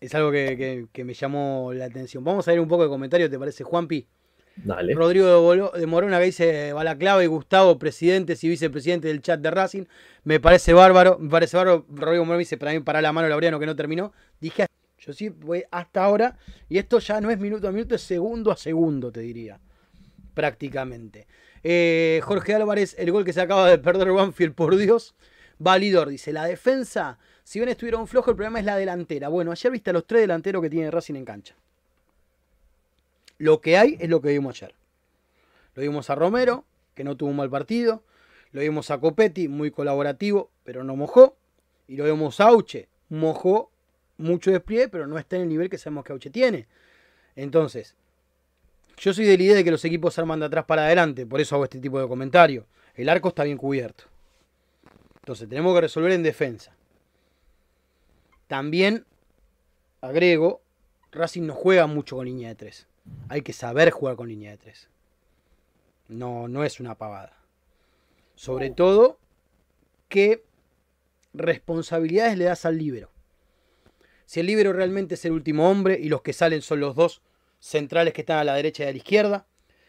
[0.00, 2.24] es algo que, que- que me llamó la atención.
[2.24, 4.06] Vamos a ver un poco de comentario, ¿te parece, Juanpi?
[4.56, 4.94] Dale.
[4.94, 9.84] Rodrigo de, Morona que dice Balaclava y Gustavo, presidentes y vicepresidentes del chat de Racing.
[10.22, 11.84] Me parece bárbaro, me parece bárbaro.
[11.92, 14.12] Rodrigo Morona dice, para mí para la mano Laureano que no terminó.
[14.40, 14.66] Dije,
[15.04, 16.38] yo sí voy hasta ahora.
[16.68, 19.60] Y esto ya no es minuto a minuto, es segundo a segundo, te diría.
[20.32, 21.26] Prácticamente.
[21.62, 25.14] Eh, Jorge Álvarez, el gol que se acaba de perder Banfield, por Dios.
[25.58, 29.28] Validor dice, la defensa, si bien estuvieron flojos, el problema es la delantera.
[29.28, 31.54] Bueno, ayer viste a los tres delanteros que tiene Racing en cancha.
[33.38, 34.74] Lo que hay es lo que vimos ayer.
[35.74, 38.02] Lo vimos a Romero, que no tuvo un mal partido.
[38.52, 41.36] Lo vimos a Copetti, muy colaborativo, pero no mojó.
[41.88, 43.70] Y lo vimos a Auche, mojó
[44.18, 46.66] mucho despliegue, pero no está en el nivel que sabemos que Auche tiene.
[47.36, 47.96] Entonces,
[48.96, 51.26] yo soy de la idea de que los equipos se arman de atrás para adelante,
[51.26, 52.66] por eso hago este tipo de comentario.
[52.94, 54.04] El arco está bien cubierto.
[55.16, 56.76] Entonces, tenemos que resolver en defensa.
[58.46, 59.06] También,
[60.00, 60.62] agrego,
[61.10, 62.86] Racing no juega mucho con línea de 3.
[63.28, 64.88] Hay que saber jugar con línea de 3.
[66.08, 67.36] No, no es una pavada.
[68.34, 69.18] Sobre todo,
[70.08, 70.44] ¿qué
[71.32, 73.13] responsabilidades le das al líbero?
[74.26, 77.22] Si el líbero realmente es el último hombre y los que salen son los dos
[77.60, 79.46] centrales que están a la derecha y a la izquierda.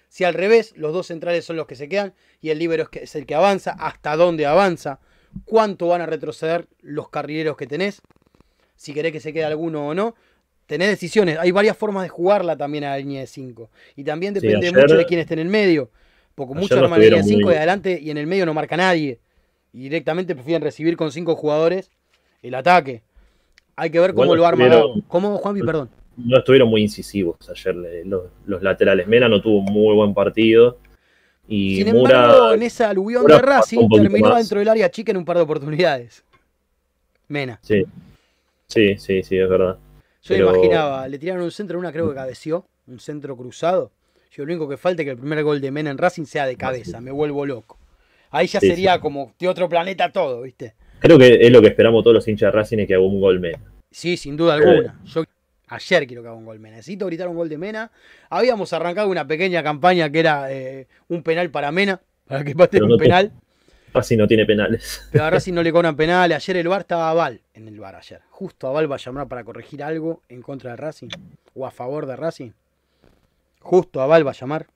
[0.10, 3.16] Si al revés, los dos centrales son los que se quedan y el líbero es,
[3.16, 5.00] el que avanza, hasta dónde avanza,
[5.46, 8.02] cuánto van a retroceder los carrileros que tenés,
[8.76, 10.16] si querés que se quede alguno o no.
[10.68, 13.70] Tenés decisiones, hay varias formas de jugarla también a la línea de 5.
[13.96, 15.92] Y también Sí, depende ayer- mucho de quién esté en el medio.
[16.34, 18.46] Porque muchos arman la línea de estuvieron 5 muy- y adelante y en el medio
[18.46, 19.20] no marca nadie.
[19.74, 21.92] Y directamente prefieren recibir con 5 jugadores
[22.42, 23.04] el ataque.
[23.76, 24.68] Hay que ver cómo lo arma.
[24.68, 24.96] Gago.
[25.08, 25.62] ¿Cómo, Juanpi?
[25.62, 25.90] Perdón.
[26.18, 29.06] No estuvieron muy incisivos ayer los, los laterales.
[29.08, 30.78] Mena no tuvo un muy buen partido.
[31.48, 32.24] Y Sin Mura.
[32.24, 34.38] embargo, en esa aluvión Mura de Racing terminó más.
[34.40, 36.24] dentro del área chica en un par de oportunidades.
[37.28, 37.60] Mena.
[37.62, 37.84] Sí.
[38.68, 39.78] sí, sí, sí, es verdad.
[40.24, 43.92] Yo Pero- me imaginaba, le tiraron un centro, una creo que cabeció, un centro cruzado.
[44.32, 46.46] Yo lo único que falta es que el primer gol de Mena en Racing sea
[46.48, 47.78] de cabeza, me vuelvo loco.
[48.32, 49.00] Ahí ya Sí, sería sí.
[49.02, 50.74] como de otro planeta todo, ¿viste?
[51.06, 53.20] Creo que es lo que esperamos todos los hinchas de Racing es que haga un
[53.22, 53.60] gol Mena.
[53.92, 55.00] Sí, sin duda alguna.
[55.06, 55.24] Yo
[55.68, 56.78] ayer quiero que haga un gol Mena.
[56.78, 57.92] Necesito gritar un gol de Mena.
[58.30, 62.58] Habíamos arrancado una pequeña campaña que era eh, un penal para Mena, para que un
[62.58, 63.32] no te- penal.
[63.94, 65.08] Racing no tiene penales.
[65.12, 66.36] Pero a Racing no le cobran penales.
[66.36, 68.22] Ayer el VAR estaba a Val en el VAR ayer.
[68.30, 71.10] Justo a Val va a llamar para corregir algo en contra de Racing.
[71.54, 72.52] O a favor de Racing.
[73.62, 74.68] Justo a Val va a llamar.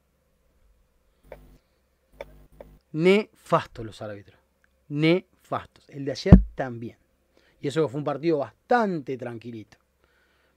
[2.91, 4.39] Nefastos los árbitros.
[5.87, 6.97] El de ayer también.
[7.61, 9.77] Y eso fue un partido bastante tranquilito.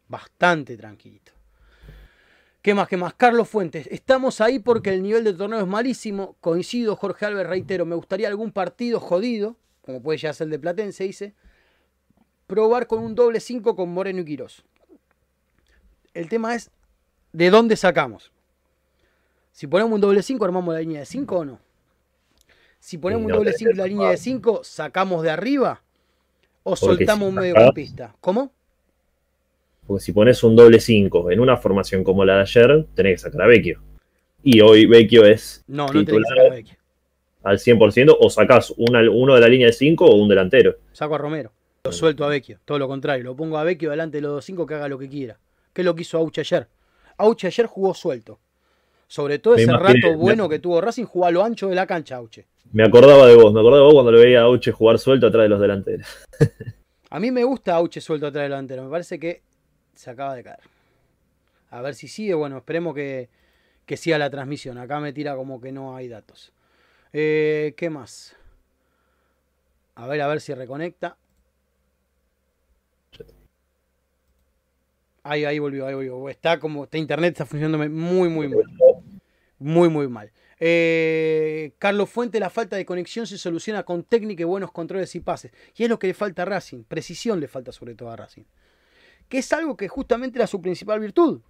[0.09, 1.33] Bastante tranquilito.
[2.61, 2.87] ¿Qué más?
[2.87, 3.15] ¿Qué más?
[3.15, 3.89] Carlos Fuentes.
[3.89, 6.37] Estamos ahí porque el nivel del torneo es malísimo.
[6.41, 7.85] Coincido, Jorge Alves, reitero.
[7.87, 11.35] Me gustaría algún partido jodido, como puede ya ser el de Platense, dice.
[12.47, 14.65] Probar con un doble 5 con Moreno y Quirós.
[16.15, 16.71] El tema es
[17.33, 18.31] de dónde sacamos.
[19.51, 21.61] Si ponemos un doble 5, armamos la línea de 5 o no.
[22.85, 24.19] Si ponemos un doble tenés 5 y la que línea de armar.
[24.19, 25.81] 5, sacamos de arriba
[26.65, 28.17] o Porque soltamos si un mediocampista.
[28.21, 28.51] ¿Cómo?
[29.87, 33.19] Porque si pones un doble 5 en una formación como la de ayer, tenés que
[33.31, 33.81] sacar a Vecchio.
[34.43, 36.77] Y hoy Vecchio es No, no tenés que titular sacar a Vecchio.
[37.45, 40.75] al 100% o sacás una- uno de la línea de 5 o un delantero.
[40.93, 41.53] Saco a Romero.
[41.85, 42.59] Lo suelto a Vecchio.
[42.65, 43.23] Todo lo contrario.
[43.23, 45.39] Lo pongo a Vecchio delante de los dos cinco que haga lo que quiera.
[45.73, 46.67] ¿Qué es lo que hizo Auche ayer?
[47.17, 48.41] Auche ayer jugó suelto.
[49.13, 51.75] Sobre todo Me ese imaginé- rato bueno que tuvo Racing, jugó a lo ancho de
[51.75, 52.47] la cancha, Auche.
[52.73, 55.27] Me acordaba de vos, me acordaba de vos cuando lo veía a Auche jugar suelto
[55.27, 56.07] atrás de los delanteros.
[57.11, 58.85] A mí me gusta Auche suelto atrás del delantero.
[58.85, 59.43] Me parece que
[59.93, 60.61] se acaba de caer.
[61.69, 62.33] A ver si sigue.
[62.33, 63.29] Bueno, esperemos que,
[63.85, 64.79] que siga la transmisión.
[64.79, 66.55] Acá me tira como que no hay datos.
[67.13, 68.35] Eh, ¿Qué más?
[69.95, 71.19] A ver, a ver si reconecta.
[75.23, 76.29] Ahí, ahí volvió, ahí volvió.
[76.31, 78.65] Está como, está internet está funcionando muy, muy mal.
[79.63, 80.33] Muy, muy mal.
[80.59, 85.21] Eh, Carlos Fuente, la falta de conexión se soluciona con técnica y buenos controles y
[85.21, 85.53] pases.
[85.77, 86.83] Y es lo que le falta a Racing.
[86.83, 88.43] Precisión le falta sobre todo a Racing.
[89.29, 91.41] Que es algo que justamente era su principal virtud.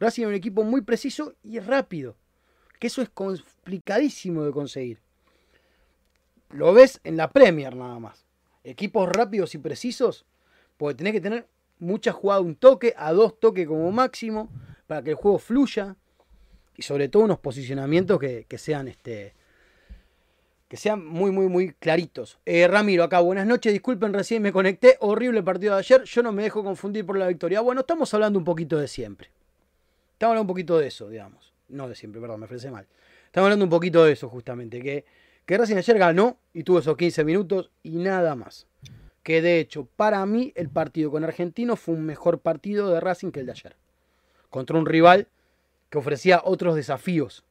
[0.00, 2.16] Racing es un equipo muy preciso y rápido.
[2.80, 4.98] Que eso es complicadísimo de conseguir.
[6.50, 8.26] Lo ves en la Premier nada más.
[8.64, 10.26] Equipos rápidos y precisos,
[10.76, 11.46] porque tenés que tener
[11.78, 14.50] mucha jugada, un toque, a dos toques como máximo,
[14.88, 15.96] para que el juego fluya.
[16.76, 19.32] Y sobre todo unos posicionamientos que, que sean este,
[20.68, 22.38] Que sean muy, muy, muy claritos.
[22.44, 23.72] Eh, Ramiro, acá, buenas noches.
[23.72, 24.96] Disculpen, recién me conecté.
[25.00, 26.02] Horrible partido de ayer.
[26.04, 27.60] Yo no me dejo confundir por la victoria.
[27.60, 29.30] Bueno, estamos hablando un poquito de siempre.
[30.12, 31.52] Estamos hablando un poquito de eso, digamos.
[31.68, 32.86] No de siempre, perdón, me ofrece mal.
[33.26, 34.80] Estamos hablando un poquito de eso, justamente.
[34.80, 35.04] Que,
[35.44, 38.66] que Racing ayer ganó y tuvo esos 15 minutos y nada más.
[39.22, 43.30] Que de hecho, para mí, el partido con Argentino fue un mejor partido de Racing
[43.30, 43.76] que el de ayer.
[44.50, 45.28] Contra un rival
[45.90, 47.44] que ofrecía otros desafíos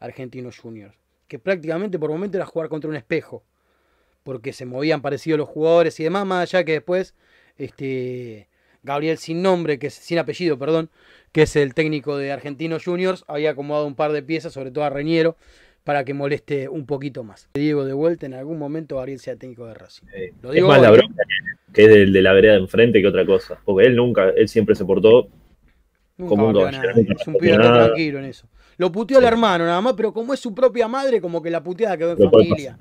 [0.00, 0.98] Argentinos Juniors
[1.28, 3.44] que prácticamente por momento era jugar contra un espejo,
[4.24, 7.14] porque se movían parecidos los jugadores y demás, más allá que después
[7.58, 8.48] este,
[8.82, 10.90] Gabriel sin nombre, que es, sin apellido, perdón,
[11.32, 14.84] que es el técnico de Argentinos Juniors, había acomodado un par de piezas, sobre todo
[14.84, 15.36] a Reñero,
[15.84, 17.48] para que moleste un poquito más.
[17.54, 20.06] Diego de vuelta, en algún momento Gabriel sea técnico de Racing.
[20.42, 21.22] Lo digo es más la bronca
[21.72, 24.48] que es del de la vereda de enfrente que otra cosa, porque él nunca, él
[24.48, 25.28] siempre se portó
[26.26, 28.48] como un Es un pibe tranquilo en eso.
[28.76, 31.62] Lo puteó el hermano nada más, pero como es su propia madre, como que la
[31.62, 32.76] puteada quedó en familia.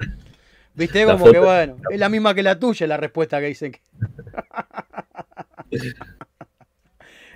[0.74, 1.06] ¿Viste?
[1.06, 3.82] Como que bueno, es la misma que la tuya la respuesta que dicen que.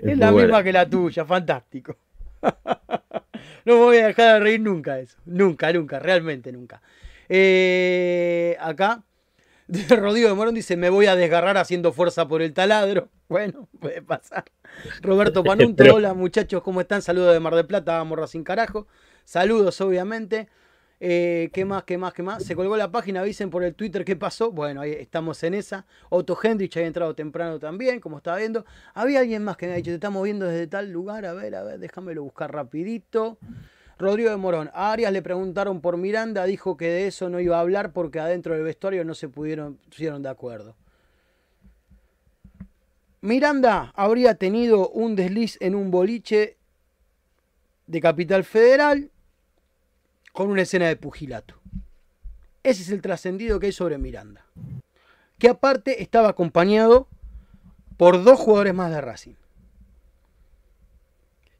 [0.03, 1.97] es, la misma que la tuya, fantástico.
[3.65, 5.17] no me voy a dejar de reír nunca eso.
[5.25, 6.81] Nunca, nunca, realmente nunca.
[7.29, 9.03] Eh, acá
[9.89, 13.09] Rodrigo de Morón dice, me voy a desgarrar haciendo fuerza por el taladro.
[13.31, 14.43] Bueno, puede pasar.
[15.01, 17.01] Roberto Panunto, hola muchachos, ¿cómo están?
[17.01, 18.87] Saludos de Mar del Plata, vamos sin carajo.
[19.23, 20.49] Saludos, obviamente.
[20.99, 22.43] Eh, ¿Qué más, qué más, qué más?
[22.43, 24.51] Se colgó la página, avisen por el Twitter qué pasó.
[24.51, 25.85] Bueno, ahí estamos en esa.
[26.09, 28.65] Otto Hendrich había entrado temprano también, como estaba viendo.
[28.93, 31.25] Había alguien más que me ha dicho, te estamos viendo desde tal lugar.
[31.25, 33.37] A ver, a ver, déjamelo buscar rapidito.
[34.01, 37.57] Rodrigo de Morón, a Arias le preguntaron por Miranda, dijo que de eso no iba
[37.57, 40.75] a hablar porque adentro del vestuario no se pudieron, pusieron de acuerdo.
[43.21, 46.57] Miranda habría tenido un desliz en un boliche
[47.85, 49.11] de Capital Federal
[50.33, 51.55] con una escena de pugilato.
[52.63, 54.45] Ese es el trascendido que hay sobre Miranda.
[55.37, 57.07] Que aparte estaba acompañado
[57.97, 59.35] por dos jugadores más de Racing.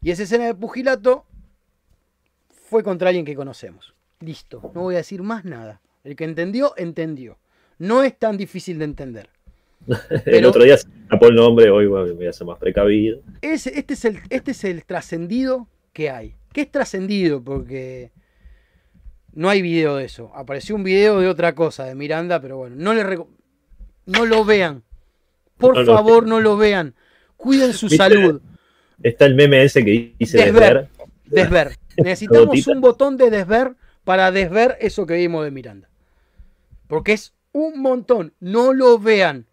[0.02, 1.26] Y esa escena de pugilato
[2.72, 3.94] fue contra alguien que conocemos.
[4.22, 5.82] Listo, no voy a decir más nada.
[6.06, 7.38] El que entendió, entendió.
[7.78, 9.30] No es tan difícil de entender.
[10.26, 13.20] el otro día se tapó el nombre, hoy voy a ser más precavido.
[13.42, 16.36] este, es el, este es el trascendido que hay.
[16.54, 17.44] ¿Qué es trascendido?
[17.44, 18.12] Porque
[19.34, 20.32] no hay video de eso.
[20.34, 23.04] Apareció un video de otra cosa, de Miranda, pero bueno, no, le
[24.06, 24.84] no lo vean.
[25.58, 26.96] Por favor, no lo vean.
[27.36, 28.42] Cuiden su salud.
[29.04, 30.88] Está el meme ese que dice desver.
[31.26, 31.76] Desver.
[32.04, 35.90] Necesitamos un botón de desver para desver eso que vimos de Miranda.
[36.88, 38.34] Porque es un montón.
[38.40, 39.48] No lo vean.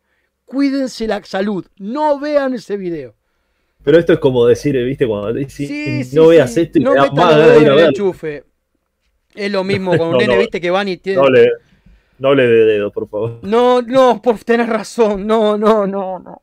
[0.44, 1.66] Cuídense la salud.
[1.76, 3.14] No vean ese video.
[3.82, 5.06] Pero esto es como decir, ¿viste?
[5.06, 8.44] Cuando no veas esto y no te más el enchufe.
[9.34, 10.60] Es lo mismo con un nene, ¿viste?
[10.60, 11.22] Que van y tienen.
[11.22, 11.50] No le,
[12.18, 13.38] no le dé dedo, por favor.
[13.42, 15.26] No, no, por tener razón.
[15.26, 16.42] No, no, no, no.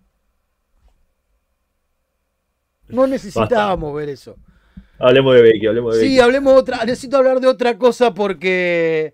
[2.87, 4.37] No necesitábamos ver eso.
[4.99, 6.13] Hablemos de Becky, hablemos de Becky.
[6.13, 6.85] Sí, hablemos otra.
[6.85, 9.13] Necesito hablar de otra cosa porque.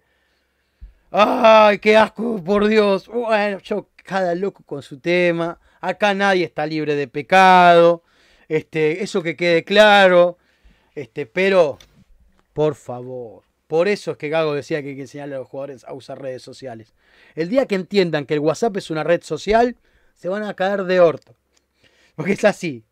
[1.09, 3.07] Ay, qué asco, por Dios.
[3.07, 5.59] Bueno, yo cada loco con su tema.
[5.79, 8.03] Acá nadie está libre de pecado.
[8.47, 10.37] Este, eso que quede claro.
[10.93, 11.77] Este, pero,
[12.53, 13.43] por favor.
[13.67, 16.21] Por eso es que Gago decía que hay que enseñarle a los jugadores a usar
[16.21, 16.93] redes sociales.
[17.35, 19.77] El día que entiendan que el WhatsApp es una red social,
[20.13, 21.35] se van a caer de orto.
[22.15, 22.83] Porque es así.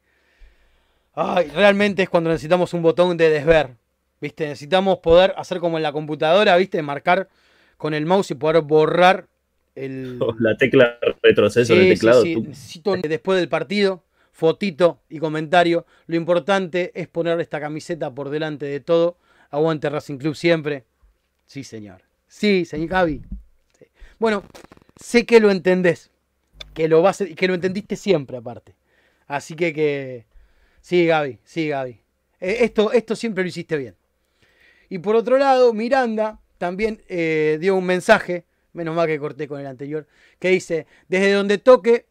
[1.22, 3.72] Ay, realmente es cuando necesitamos un botón de desver.
[4.22, 4.48] ¿Viste?
[4.48, 6.82] Necesitamos poder hacer como en la computadora, ¿viste?
[6.82, 7.28] Marcar
[7.76, 9.28] con el mouse y poder borrar
[9.76, 10.18] el...
[10.40, 12.22] La tecla retroceso del teclado.
[12.22, 14.02] Sí, Necesito después del partido,
[14.32, 15.86] fotito y comentario.
[16.08, 19.18] Lo importante es poner esta camiseta por delante de todo.
[19.50, 20.86] Aguante Racing Club siempre.
[21.46, 22.02] Sí, señor.
[22.28, 23.24] Sí, señor Gaby.
[24.20, 24.44] Bueno,
[24.96, 26.12] sé que lo entendés.
[26.74, 28.76] Que lo, vas, que lo entendiste siempre, aparte.
[29.28, 30.26] Así que que
[30.82, 32.00] Sí, Gaby, sí, Gaby.
[32.40, 33.96] Eh, esto, esto siempre lo hiciste bien.
[34.90, 39.60] Y por otro lado, Miranda también eh, dio un mensaje, menos mal que corté con
[39.60, 40.08] el anterior,
[40.40, 42.06] que dice, desde donde toque,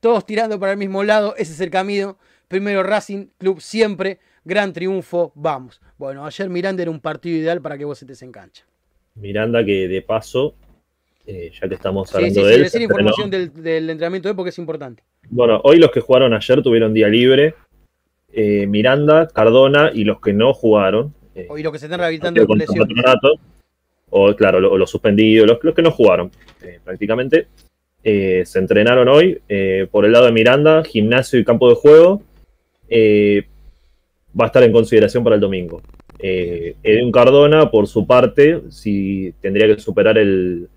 [0.00, 2.18] todos tirando para el mismo lado, ese es el camino.
[2.48, 5.80] Primero Racing Club siempre, gran triunfo, vamos.
[5.96, 8.64] Bueno, ayer Miranda era un partido ideal para que vos se te en cancha.
[9.14, 10.54] Miranda que de paso,
[11.26, 12.68] eh, ya que estamos hablando de él...
[12.68, 15.02] Sí, información del, del entrenamiento de él porque es importante.
[15.30, 17.54] Bueno, hoy los que jugaron ayer tuvieron día libre,
[18.34, 21.14] eh, Miranda, Cardona y los que no jugaron.
[21.34, 22.88] Eh, y los que se están rehabilitando lesión.
[24.10, 26.30] O claro, los suspendidos, los, que no jugaron
[26.62, 27.48] eh, prácticamente.
[28.02, 29.40] se entrenaron hoy
[29.90, 32.22] por el lado de Miranda, gimnasio y campo de juego.
[34.38, 35.82] va a estar en consideración para el domingo.
[36.26, 40.70] Eh, Edwin Cardona, por su parte, sí tendría que superar el,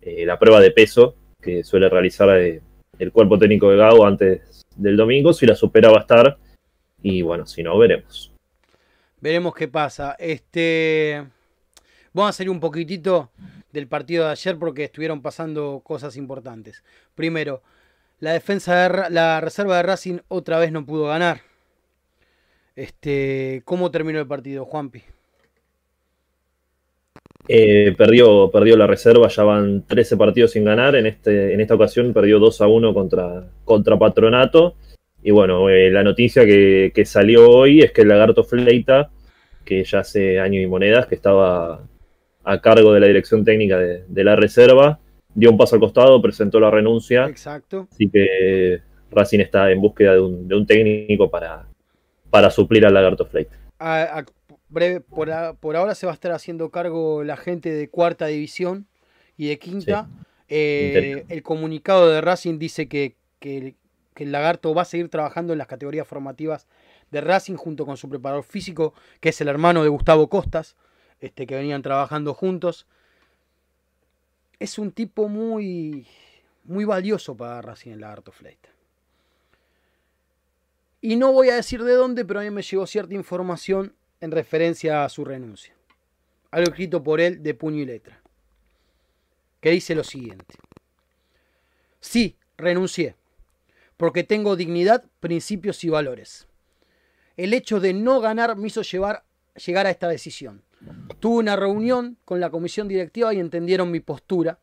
[0.00, 2.62] eh, la prueba de peso que suele realizar eh,
[2.98, 5.34] el cuerpo técnico de Gago antes del domingo.
[5.34, 6.38] Si la supera va a estar.
[7.08, 8.32] Y bueno, si no, veremos.
[9.20, 10.16] Veremos qué pasa.
[10.18, 11.24] Este.
[12.12, 13.30] Vamos a salir un poquitito
[13.70, 16.82] del partido de ayer porque estuvieron pasando cosas importantes.
[17.14, 17.62] Primero,
[18.18, 21.42] la defensa de la reserva de Racing otra vez no pudo ganar.
[22.74, 25.04] Este, ¿cómo terminó el partido, Juanpi?
[27.46, 30.96] Eh, perdió, perdió la reserva, ya van 13 partidos sin ganar.
[30.96, 34.74] En, este, en esta ocasión perdió 2 a 1 contra, contra Patronato.
[35.26, 39.10] Y bueno, eh, la noticia que, que salió hoy es que el Lagarto Fleita,
[39.64, 41.82] que ya hace años y monedas, que estaba
[42.44, 45.00] a cargo de la dirección técnica de, de la reserva,
[45.34, 47.26] dio un paso al costado, presentó la renuncia.
[47.26, 47.88] Exacto.
[47.90, 51.66] Así que Racing está en búsqueda de un, de un técnico para,
[52.30, 53.56] para suplir al Lagarto Fleita.
[53.80, 54.24] A- a-
[54.68, 58.26] breve, por, a- por ahora se va a estar haciendo cargo la gente de cuarta
[58.28, 58.86] división
[59.36, 60.08] y de quinta.
[60.48, 63.74] Eh, el comunicado de Racing dice que, que-
[64.16, 66.66] que el Lagarto va a seguir trabajando en las categorías formativas
[67.10, 70.74] de Racing junto con su preparador físico, que es el hermano de Gustavo Costas,
[71.20, 72.86] este, que venían trabajando juntos.
[74.58, 76.06] Es un tipo muy,
[76.64, 78.70] muy valioso para Racing el Lagarto Fleita.
[81.02, 84.30] Y no voy a decir de dónde, pero a mí me llegó cierta información en
[84.30, 85.74] referencia a su renuncia.
[86.50, 88.22] Algo escrito por él de puño y letra.
[89.60, 90.54] Que dice lo siguiente.
[92.00, 93.14] Sí, renuncié.
[93.96, 96.46] Porque tengo dignidad, principios y valores.
[97.36, 99.24] El hecho de no ganar me hizo llegar
[99.54, 100.62] a esta decisión.
[101.20, 104.58] Tuve una reunión con la comisión directiva y entendieron mi postura.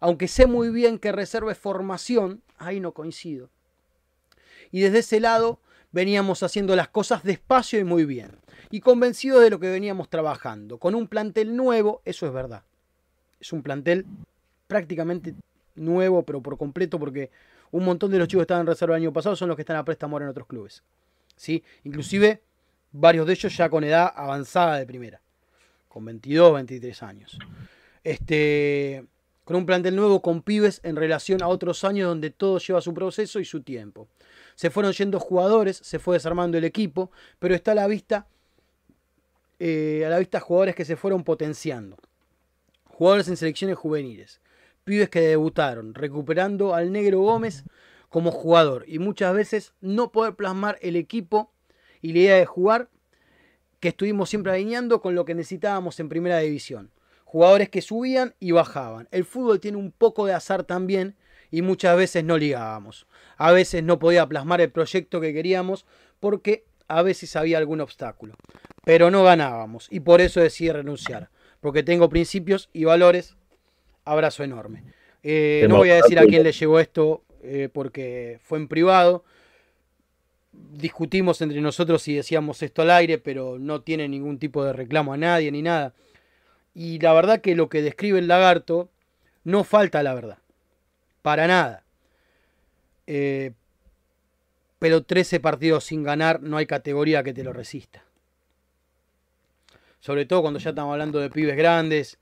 [0.00, 3.50] Aunque sé muy bien que reserve formación, ahí no coincido.
[4.70, 5.60] Y desde ese lado
[5.92, 8.32] veníamos haciendo las cosas despacio y muy bien.
[8.70, 10.78] Y convencidos de lo que veníamos trabajando.
[10.78, 12.62] Con un plantel nuevo, eso es verdad.
[13.40, 14.06] Es un plantel
[14.66, 15.34] prácticamente
[15.74, 17.30] nuevo, pero por completo, porque
[17.72, 19.62] un montón de los chicos que estaban en reserva el año pasado son los que
[19.62, 20.82] están a préstamo en otros clubes.
[21.36, 21.62] ¿Sí?
[21.84, 22.42] Inclusive
[22.92, 25.20] varios de ellos ya con edad avanzada de primera.
[25.88, 27.38] Con 22, 23 años.
[28.04, 29.04] Este,
[29.44, 32.94] con un plantel nuevo con pibes en relación a otros años donde todo lleva su
[32.94, 34.08] proceso y su tiempo.
[34.54, 38.28] Se fueron yendo jugadores, se fue desarmando el equipo, pero está a la vista,
[39.58, 41.96] eh, a la vista jugadores que se fueron potenciando.
[42.84, 44.40] Jugadores en selecciones juveniles,
[44.84, 47.64] pibes que debutaron, recuperando al negro Gómez
[48.08, 51.52] como jugador y muchas veces no poder plasmar el equipo
[52.02, 52.88] y la idea de jugar
[53.78, 56.90] que estuvimos siempre alineando con lo que necesitábamos en primera división.
[57.24, 59.08] Jugadores que subían y bajaban.
[59.10, 61.16] El fútbol tiene un poco de azar también
[61.50, 63.06] y muchas veces no ligábamos.
[63.36, 65.86] A veces no podía plasmar el proyecto que queríamos
[66.18, 68.34] porque a veces había algún obstáculo.
[68.84, 71.30] Pero no ganábamos y por eso decidí renunciar.
[71.60, 73.36] Porque tengo principios y valores.
[74.10, 74.82] Abrazo enorme.
[75.22, 79.24] Eh, no voy a decir a quién le llegó esto eh, porque fue en privado.
[80.52, 85.12] Discutimos entre nosotros si decíamos esto al aire, pero no tiene ningún tipo de reclamo
[85.12, 85.94] a nadie ni nada.
[86.74, 88.90] Y la verdad que lo que describe el lagarto
[89.44, 90.38] no falta la verdad.
[91.22, 91.84] Para nada.
[93.06, 93.52] Eh,
[94.80, 98.04] pero 13 partidos sin ganar no hay categoría que te lo resista.
[100.00, 102.18] Sobre todo cuando ya estamos hablando de pibes grandes,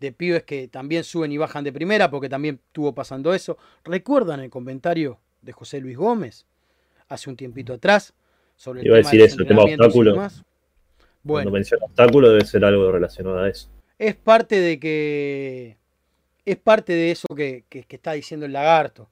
[0.00, 3.58] de pibes que también suben y bajan de primera, porque también estuvo pasando eso.
[3.84, 6.46] ¿Recuerdan el comentario de José Luis Gómez
[7.08, 8.14] hace un tiempito atrás
[8.56, 10.14] sobre el Iba a tema decir de eso, el tema obstáculo.
[10.14, 10.34] Bueno,
[11.24, 13.68] Cuando menciona obstáculo debe ser algo relacionado a eso.
[13.98, 15.76] es parte de que.
[16.44, 19.08] Es parte de eso que, que- que está diciendo el lagarto.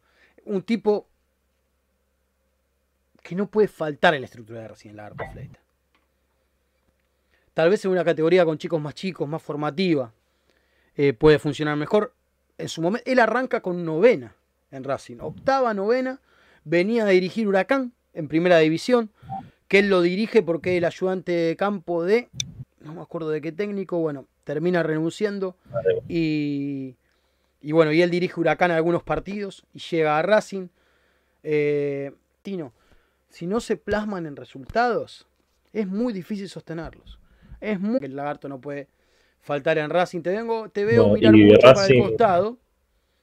[0.47, 1.07] Un tipo
[3.23, 5.59] que no puede faltar en la estructura de Racing, el lagarto Fleita.
[7.55, 10.13] Tal vez en una categoría con chicos más chicos, más formativa,
[10.97, 12.15] eh, puede funcionar mejor.
[12.59, 14.35] En su momento, él arranca con novena
[14.71, 16.21] en Racing, octava, novena,
[16.65, 19.11] venía a dirigir Huracán en primera división,
[19.69, 22.29] que él lo dirige porque el ayudante de campo de,
[22.81, 25.57] no me acuerdo de qué técnico, bueno, termina renunciando
[26.09, 26.97] y,
[27.61, 30.69] y bueno, y él dirige Huracán algunos partidos y llega a Racing.
[31.43, 32.73] Eh, Tino,
[33.29, 35.27] si no se plasman en resultados,
[35.73, 37.19] es muy difícil sostenerlos.
[37.61, 38.89] Es muy el lagarto no puede
[39.47, 40.21] faltar en Racing.
[40.21, 42.59] Te vengo, te veo No, mirar mucho para el Racing- costado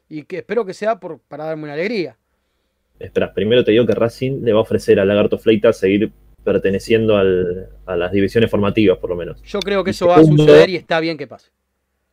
[0.09, 2.17] y que espero que sea por, para darme una alegría.
[2.99, 6.11] Espera, primero te digo que Racing le va a ofrecer a Lagarto Fleita seguir
[6.43, 9.41] perteneciendo al- a las divisiones formativas, por lo menos.
[9.43, 11.49] Yo creo que Y eso va a suceder y está bien que pase.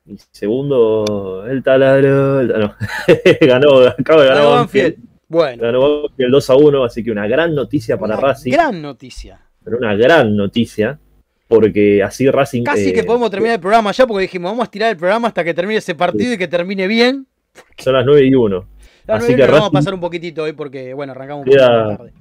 [0.06, 2.40] Y segundo, el taladro.
[2.40, 2.74] el- no,
[3.40, 4.86] ganó, acaba de ganar Banfield.
[4.96, 5.11] Banfield.
[5.28, 8.50] Bueno, Ganó Banfield 2 a 1, así que una gran noticia para una Racing.
[8.50, 9.40] gran noticia.
[9.62, 10.98] Pero una gran noticia.
[11.51, 12.62] Porque así Racing...
[12.62, 15.28] Casi eh, que podemos terminar el programa ya porque dijimos, vamos a estirar el programa
[15.28, 17.26] hasta que termine ese partido y que termine bien.
[17.76, 18.68] Son las 9 y 1.
[19.07, 21.44] La Así nueve que nos vamos a Racing- pasar un poquitito hoy porque, bueno, arrancamos
[21.44, 22.12] un Queda- poquito tarde.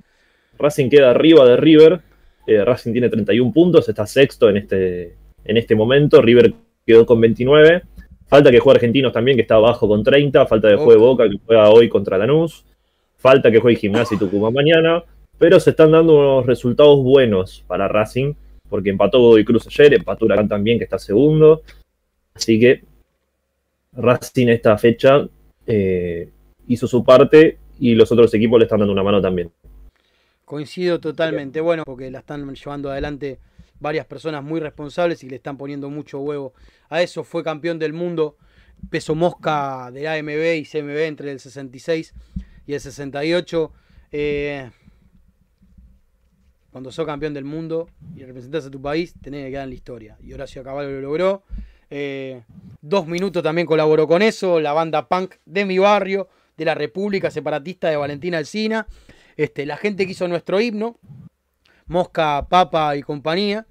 [0.57, 2.01] Racing queda arriba de River.
[2.47, 5.15] eh, Racing tiene 31 puntos, está sexto en este,
[5.45, 6.21] en este momento.
[6.21, 6.53] River
[6.85, 7.83] quedó con 29.
[8.27, 10.45] Falta que juegue Argentinos también, que está abajo con 30.
[10.47, 10.99] Falta que juegue.
[10.99, 12.65] Boca, que juega hoy contra Lanús.
[13.17, 15.03] Falta que juegue Gimnasia y Tucumán mañana.
[15.37, 18.33] Pero se están dando unos resultados buenos para Racing,
[18.69, 21.63] porque empató Godoy Cruz ayer, empató Huracán también, que está segundo.
[22.33, 22.83] Así que
[23.93, 25.27] Racing esta fecha
[25.65, 26.29] eh,
[26.67, 29.51] hizo su parte y los otros equipos le están dando una mano también.
[30.45, 33.39] Coincido totalmente, bueno, porque la están llevando adelante
[33.79, 36.53] varias personas muy responsables y le están poniendo mucho huevo
[36.89, 37.23] a eso.
[37.23, 38.37] Fue campeón del mundo,
[38.89, 42.13] peso mosca del AMB y CMB entre el 66
[42.65, 43.71] y el 68.
[44.11, 44.71] Eh,
[46.79, 49.75] cuando sos campeón del mundo y representas a tu país, tenés que quedar en la
[49.75, 50.17] historia.
[50.23, 51.43] Y Horacio Caballo lo logró.
[51.89, 52.43] Eh,
[52.79, 57.31] dos minutos también colaboró con eso, la banda punk de mi barrio, de la República
[57.31, 58.87] Separatista de Valentina Alcina.
[59.35, 60.97] Este, la gente que hizo nuestro himno,
[61.85, 63.67] Mosca, Papa y compañía.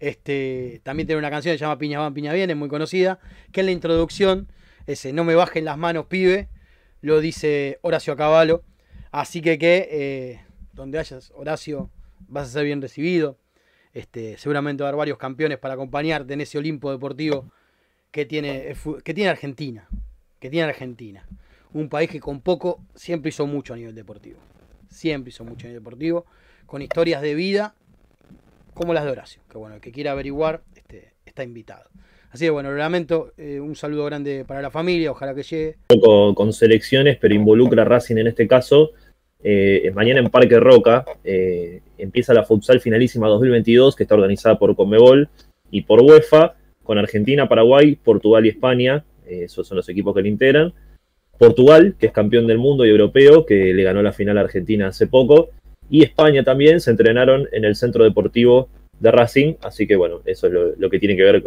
[0.00, 3.20] Este, también tiene una canción que se llama Piña van, Piña viene, muy conocida,
[3.52, 4.50] que en la introducción,
[4.88, 6.48] ese no me bajen las manos, pibe,
[7.00, 8.64] lo dice Horacio Caballo.
[9.12, 10.40] Así que que eh,
[10.72, 11.90] donde hayas, Horacio,
[12.30, 13.36] vas a ser bien recibido.
[13.92, 17.50] Este, seguramente va a haber varios campeones para acompañarte en ese Olimpo deportivo
[18.10, 19.88] que tiene, fu- que tiene Argentina.
[20.38, 21.26] Que tiene Argentina.
[21.72, 24.38] Un país que con poco siempre hizo mucho a nivel deportivo.
[24.88, 26.24] Siempre hizo mucho a nivel deportivo.
[26.66, 27.74] Con historias de vida
[28.74, 29.42] como las de Horacio.
[29.50, 31.90] Que bueno, el que quiera averiguar este, está invitado.
[32.30, 33.32] Así que bueno, lo lamento.
[33.36, 35.10] eh, un saludo grande para la familia.
[35.10, 35.76] Ojalá que llegue.
[36.00, 38.90] con, con selecciones, pero involucra Racing en este caso.
[39.42, 44.76] Eh, mañana en Parque Roca eh, empieza la futsal finalísima 2022, que está organizada por
[44.76, 45.28] Conmebol
[45.70, 49.04] y por UEFA, con Argentina, Paraguay, Portugal y España.
[49.26, 50.72] Eh, esos son los equipos que le integran.
[51.38, 54.88] Portugal, que es campeón del mundo y europeo, que le ganó la final a Argentina
[54.88, 55.50] hace poco.
[55.88, 58.68] Y España también se entrenaron en el centro deportivo
[58.98, 59.54] de Racing.
[59.62, 61.42] Así que bueno, eso es lo, que tiene que ver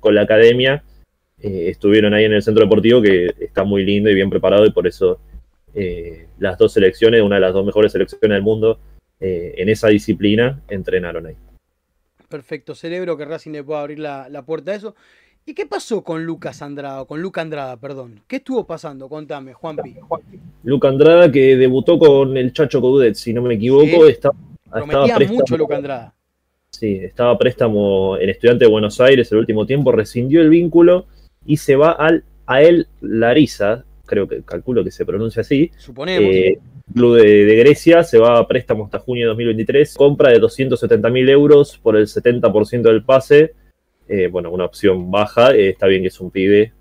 [0.00, 0.82] con la academia.
[1.38, 4.86] Estuvieron ahí en el centro deportivo que está muy lindo y bien preparado y por
[4.86, 5.20] eso
[5.76, 8.80] eh, las dos selecciones, una de las dos mejores selecciones del mundo
[9.20, 11.36] eh, en esa disciplina, entrenaron ahí.
[12.28, 12.74] Perfecto.
[12.74, 14.94] Celebro que Racing le pueda abrir la, la puerta a eso.
[15.48, 17.04] ¿Y qué pasó con Lucas Andrada?
[17.04, 18.20] Con Luca Andrada, perdón.
[18.26, 19.08] ¿Qué estuvo pasando?
[19.08, 19.94] Contame, Juanpi.
[20.64, 24.10] Luca Andrada, que debutó con el Chacho Coudet, si no me equivoco, Sí.
[24.10, 26.14] estaba, estaba Prometía préstamo- mucho Luca Andrada.
[26.70, 31.06] Sí, estaba préstamo en Estudiante de Buenos Aires el último tiempo, rescindió el vínculo
[31.46, 36.34] y se va al a él Larisa, creo que calculo que se pronuncia así, Suponemos.
[36.34, 36.58] eh,
[36.94, 41.10] club de, de Grecia, se va a préstamo hasta junio de 2023, compra de 270
[41.10, 43.54] mil euros por el 70% del pase,
[44.08, 46.72] eh, bueno, una opción baja, eh, está bien que es un pibe,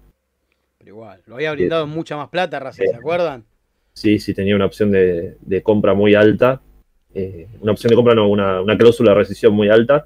[0.77, 3.43] Pero igual, lo había brindado mucha más plata, Racing, ¿se acuerdan?
[3.93, 6.61] sí, sí tenía una opción de, de compra muy alta,
[7.61, 10.05] una opción de compra, no, una, una cláusula de rescisión muy alta,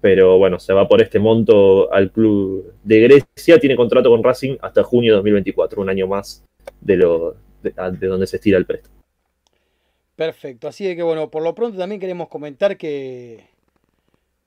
[0.00, 4.56] pero bueno, se va por este monto al club de Grecia, tiene contrato con Racing
[4.60, 6.44] hasta junio de 2024, un año más
[6.80, 8.94] de, lo, de, de donde se estira el préstamo.
[10.14, 10.68] Perfecto.
[10.68, 13.48] Así de que bueno, por lo pronto también queremos comentar que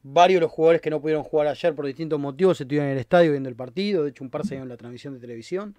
[0.02, 3.00] varios de los jugadores que no pudieron jugar ayer por distintos motivos estuvieron en el
[3.00, 4.04] estadio viendo el partido.
[4.04, 5.76] De hecho, un par se en la transmisión de televisión.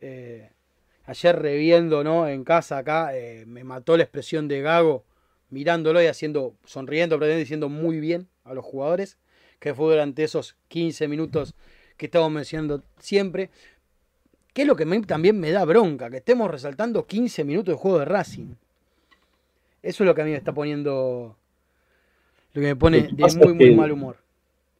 [0.00, 0.50] Eh,
[1.04, 2.28] ayer reviendo, ¿no?
[2.28, 5.04] En casa acá, eh, me mató la expresión de Gago
[5.50, 9.16] mirándolo y haciendo, sonriendo, diciendo muy bien a los jugadores,
[9.58, 11.54] que fue durante esos 15 minutos
[11.96, 13.50] que estamos mencionando siempre.
[14.52, 17.78] Que es lo que me- también me da bronca, que estemos resaltando 15 minutos de
[17.78, 18.54] juego de Racing.
[19.82, 21.36] Eso es lo que a mí me está poniendo.
[22.52, 24.16] Lo que me pone de muy, muy mal humor.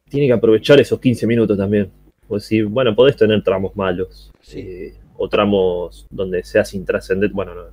[0.09, 1.91] tiene que aprovechar esos 15 minutos también.
[2.27, 4.31] Pues si, bueno, podés tener tramos malos.
[4.41, 4.59] Sí.
[4.61, 7.33] eh, o tramos donde seas intrascendente.
[7.33, 7.63] Bueno, no,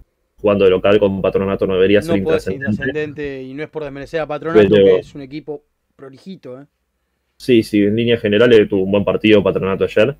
[0.41, 2.23] jugando de local con patronato no debería ser No ser
[2.55, 2.71] intrascendente.
[2.73, 5.63] intrascendente y no es por desmerecer a Patronato, Pero- que es un equipo
[6.07, 6.61] prolijito.
[6.61, 6.67] ¿eh?
[7.37, 10.17] Sí, sí, en línea general tuvo un buen partido patronato ayer.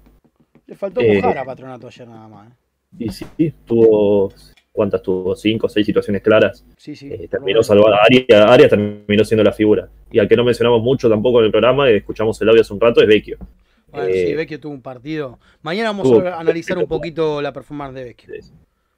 [0.67, 2.49] Le faltó Eh, mojar a Patronato ayer nada más.
[2.49, 2.55] ¿eh?
[3.01, 4.33] Y sí, sí, tuvo.
[4.71, 5.37] ¿Cuántas tuvo?
[5.37, 6.65] ¿Cinco o seis situaciones claras?
[6.79, 7.09] Sí, sí.
[7.13, 7.99] Eh, terminó salvada.
[8.03, 9.89] Arias, Arias terminó siendo la figura.
[10.11, 12.73] Y al que no mencionamos mucho tampoco en el programa, que escuchamos el audio hace
[12.73, 13.37] un rato, es Vecchio.
[13.89, 15.39] Bueno, Eh, sí, Vecchio tuvo un partido.
[15.63, 18.33] Mañana vamos tuvo- a analizar un poquito la performance de Vecchio.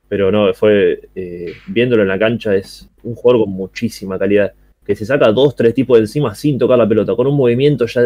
[0.07, 4.53] pero no, fue eh, viéndolo en la cancha, es un jugador con muchísima calidad,
[4.85, 7.87] que se saca dos, tres tipos de encima sin tocar la pelota, con un movimiento
[7.87, 8.03] ya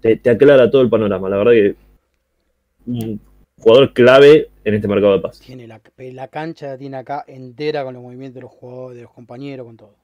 [0.00, 1.76] te, aclara todo el panorama, la verdad que
[2.86, 3.20] un
[3.58, 5.40] jugador clave en este mercado de paz.
[5.40, 9.02] Tiene la, la cancha la tiene acá entera con los movimientos de los jugadores, de
[9.02, 9.94] los compañeros, con todo.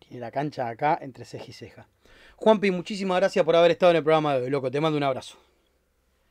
[0.00, 1.88] Tiene la cancha acá entre ceja y ceja.
[2.36, 4.70] Juanpi, muchísimas gracias por haber estado en el programa de hoy, loco.
[4.70, 5.38] Te mando un abrazo.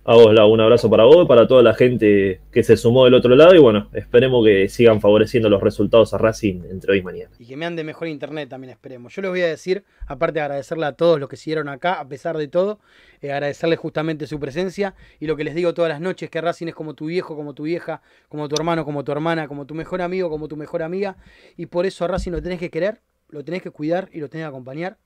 [0.06, 3.38] A vos, un abrazo para vos, para toda la gente que se sumó del otro
[3.38, 7.30] lado y bueno, esperemos que sigan favoreciendo los resultados a Racing entre hoy y mañana.
[7.39, 9.16] Y que me ande mejor internet también, esperemos.
[9.16, 12.08] Yo les voy a decir, aparte de agradecerle a todos los que siguieron acá, a
[12.10, 12.82] pesar de todo,
[13.22, 16.68] eh, agradecerles justamente su presencia y lo que les digo todas las noches, que Racing
[16.68, 19.74] es como tu viejo, como tu vieja, como tu hermano, como tu hermana, como tu
[19.74, 21.16] mejor amigo, como tu mejor amiga.
[21.56, 22.99] Y por eso a Racing lo tenés que querer,
[23.30, 24.97] lo tenés que cuidar y lo tenés que acompañar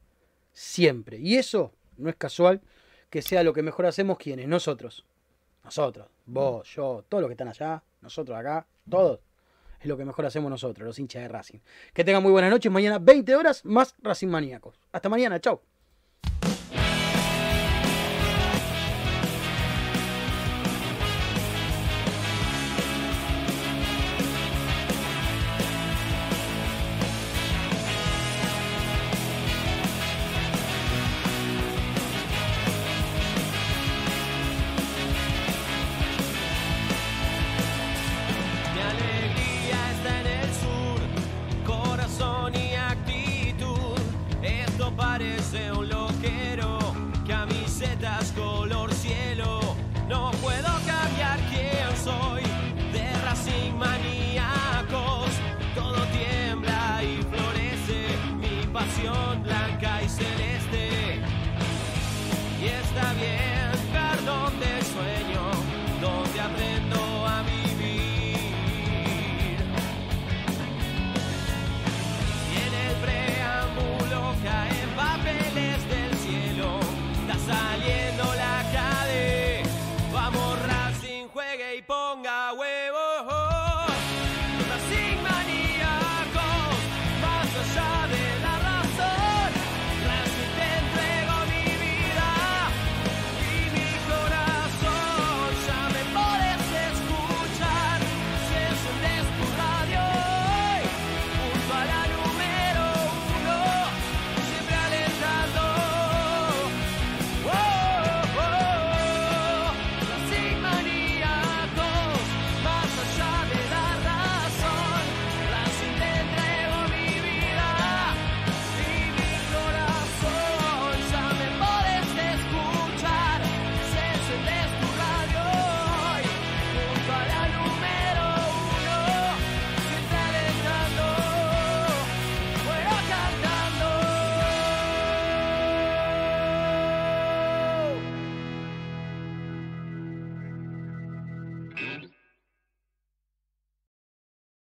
[0.53, 1.19] siempre.
[1.19, 2.61] Y eso no es casual
[3.17, 5.03] que sea lo que mejor hacemos quienes, nosotros.
[5.63, 9.21] Nosotros, vos, yo, todos los que están allá, nosotros acá, todos.
[9.79, 11.57] Es lo que mejor hacemos nosotros, los hinchas de Racing.
[11.95, 12.71] Que tengan muy buenas noches.
[12.71, 14.79] Mañana 20 horas más Racing Maníacos.
[14.91, 15.63] Hasta mañana, chao.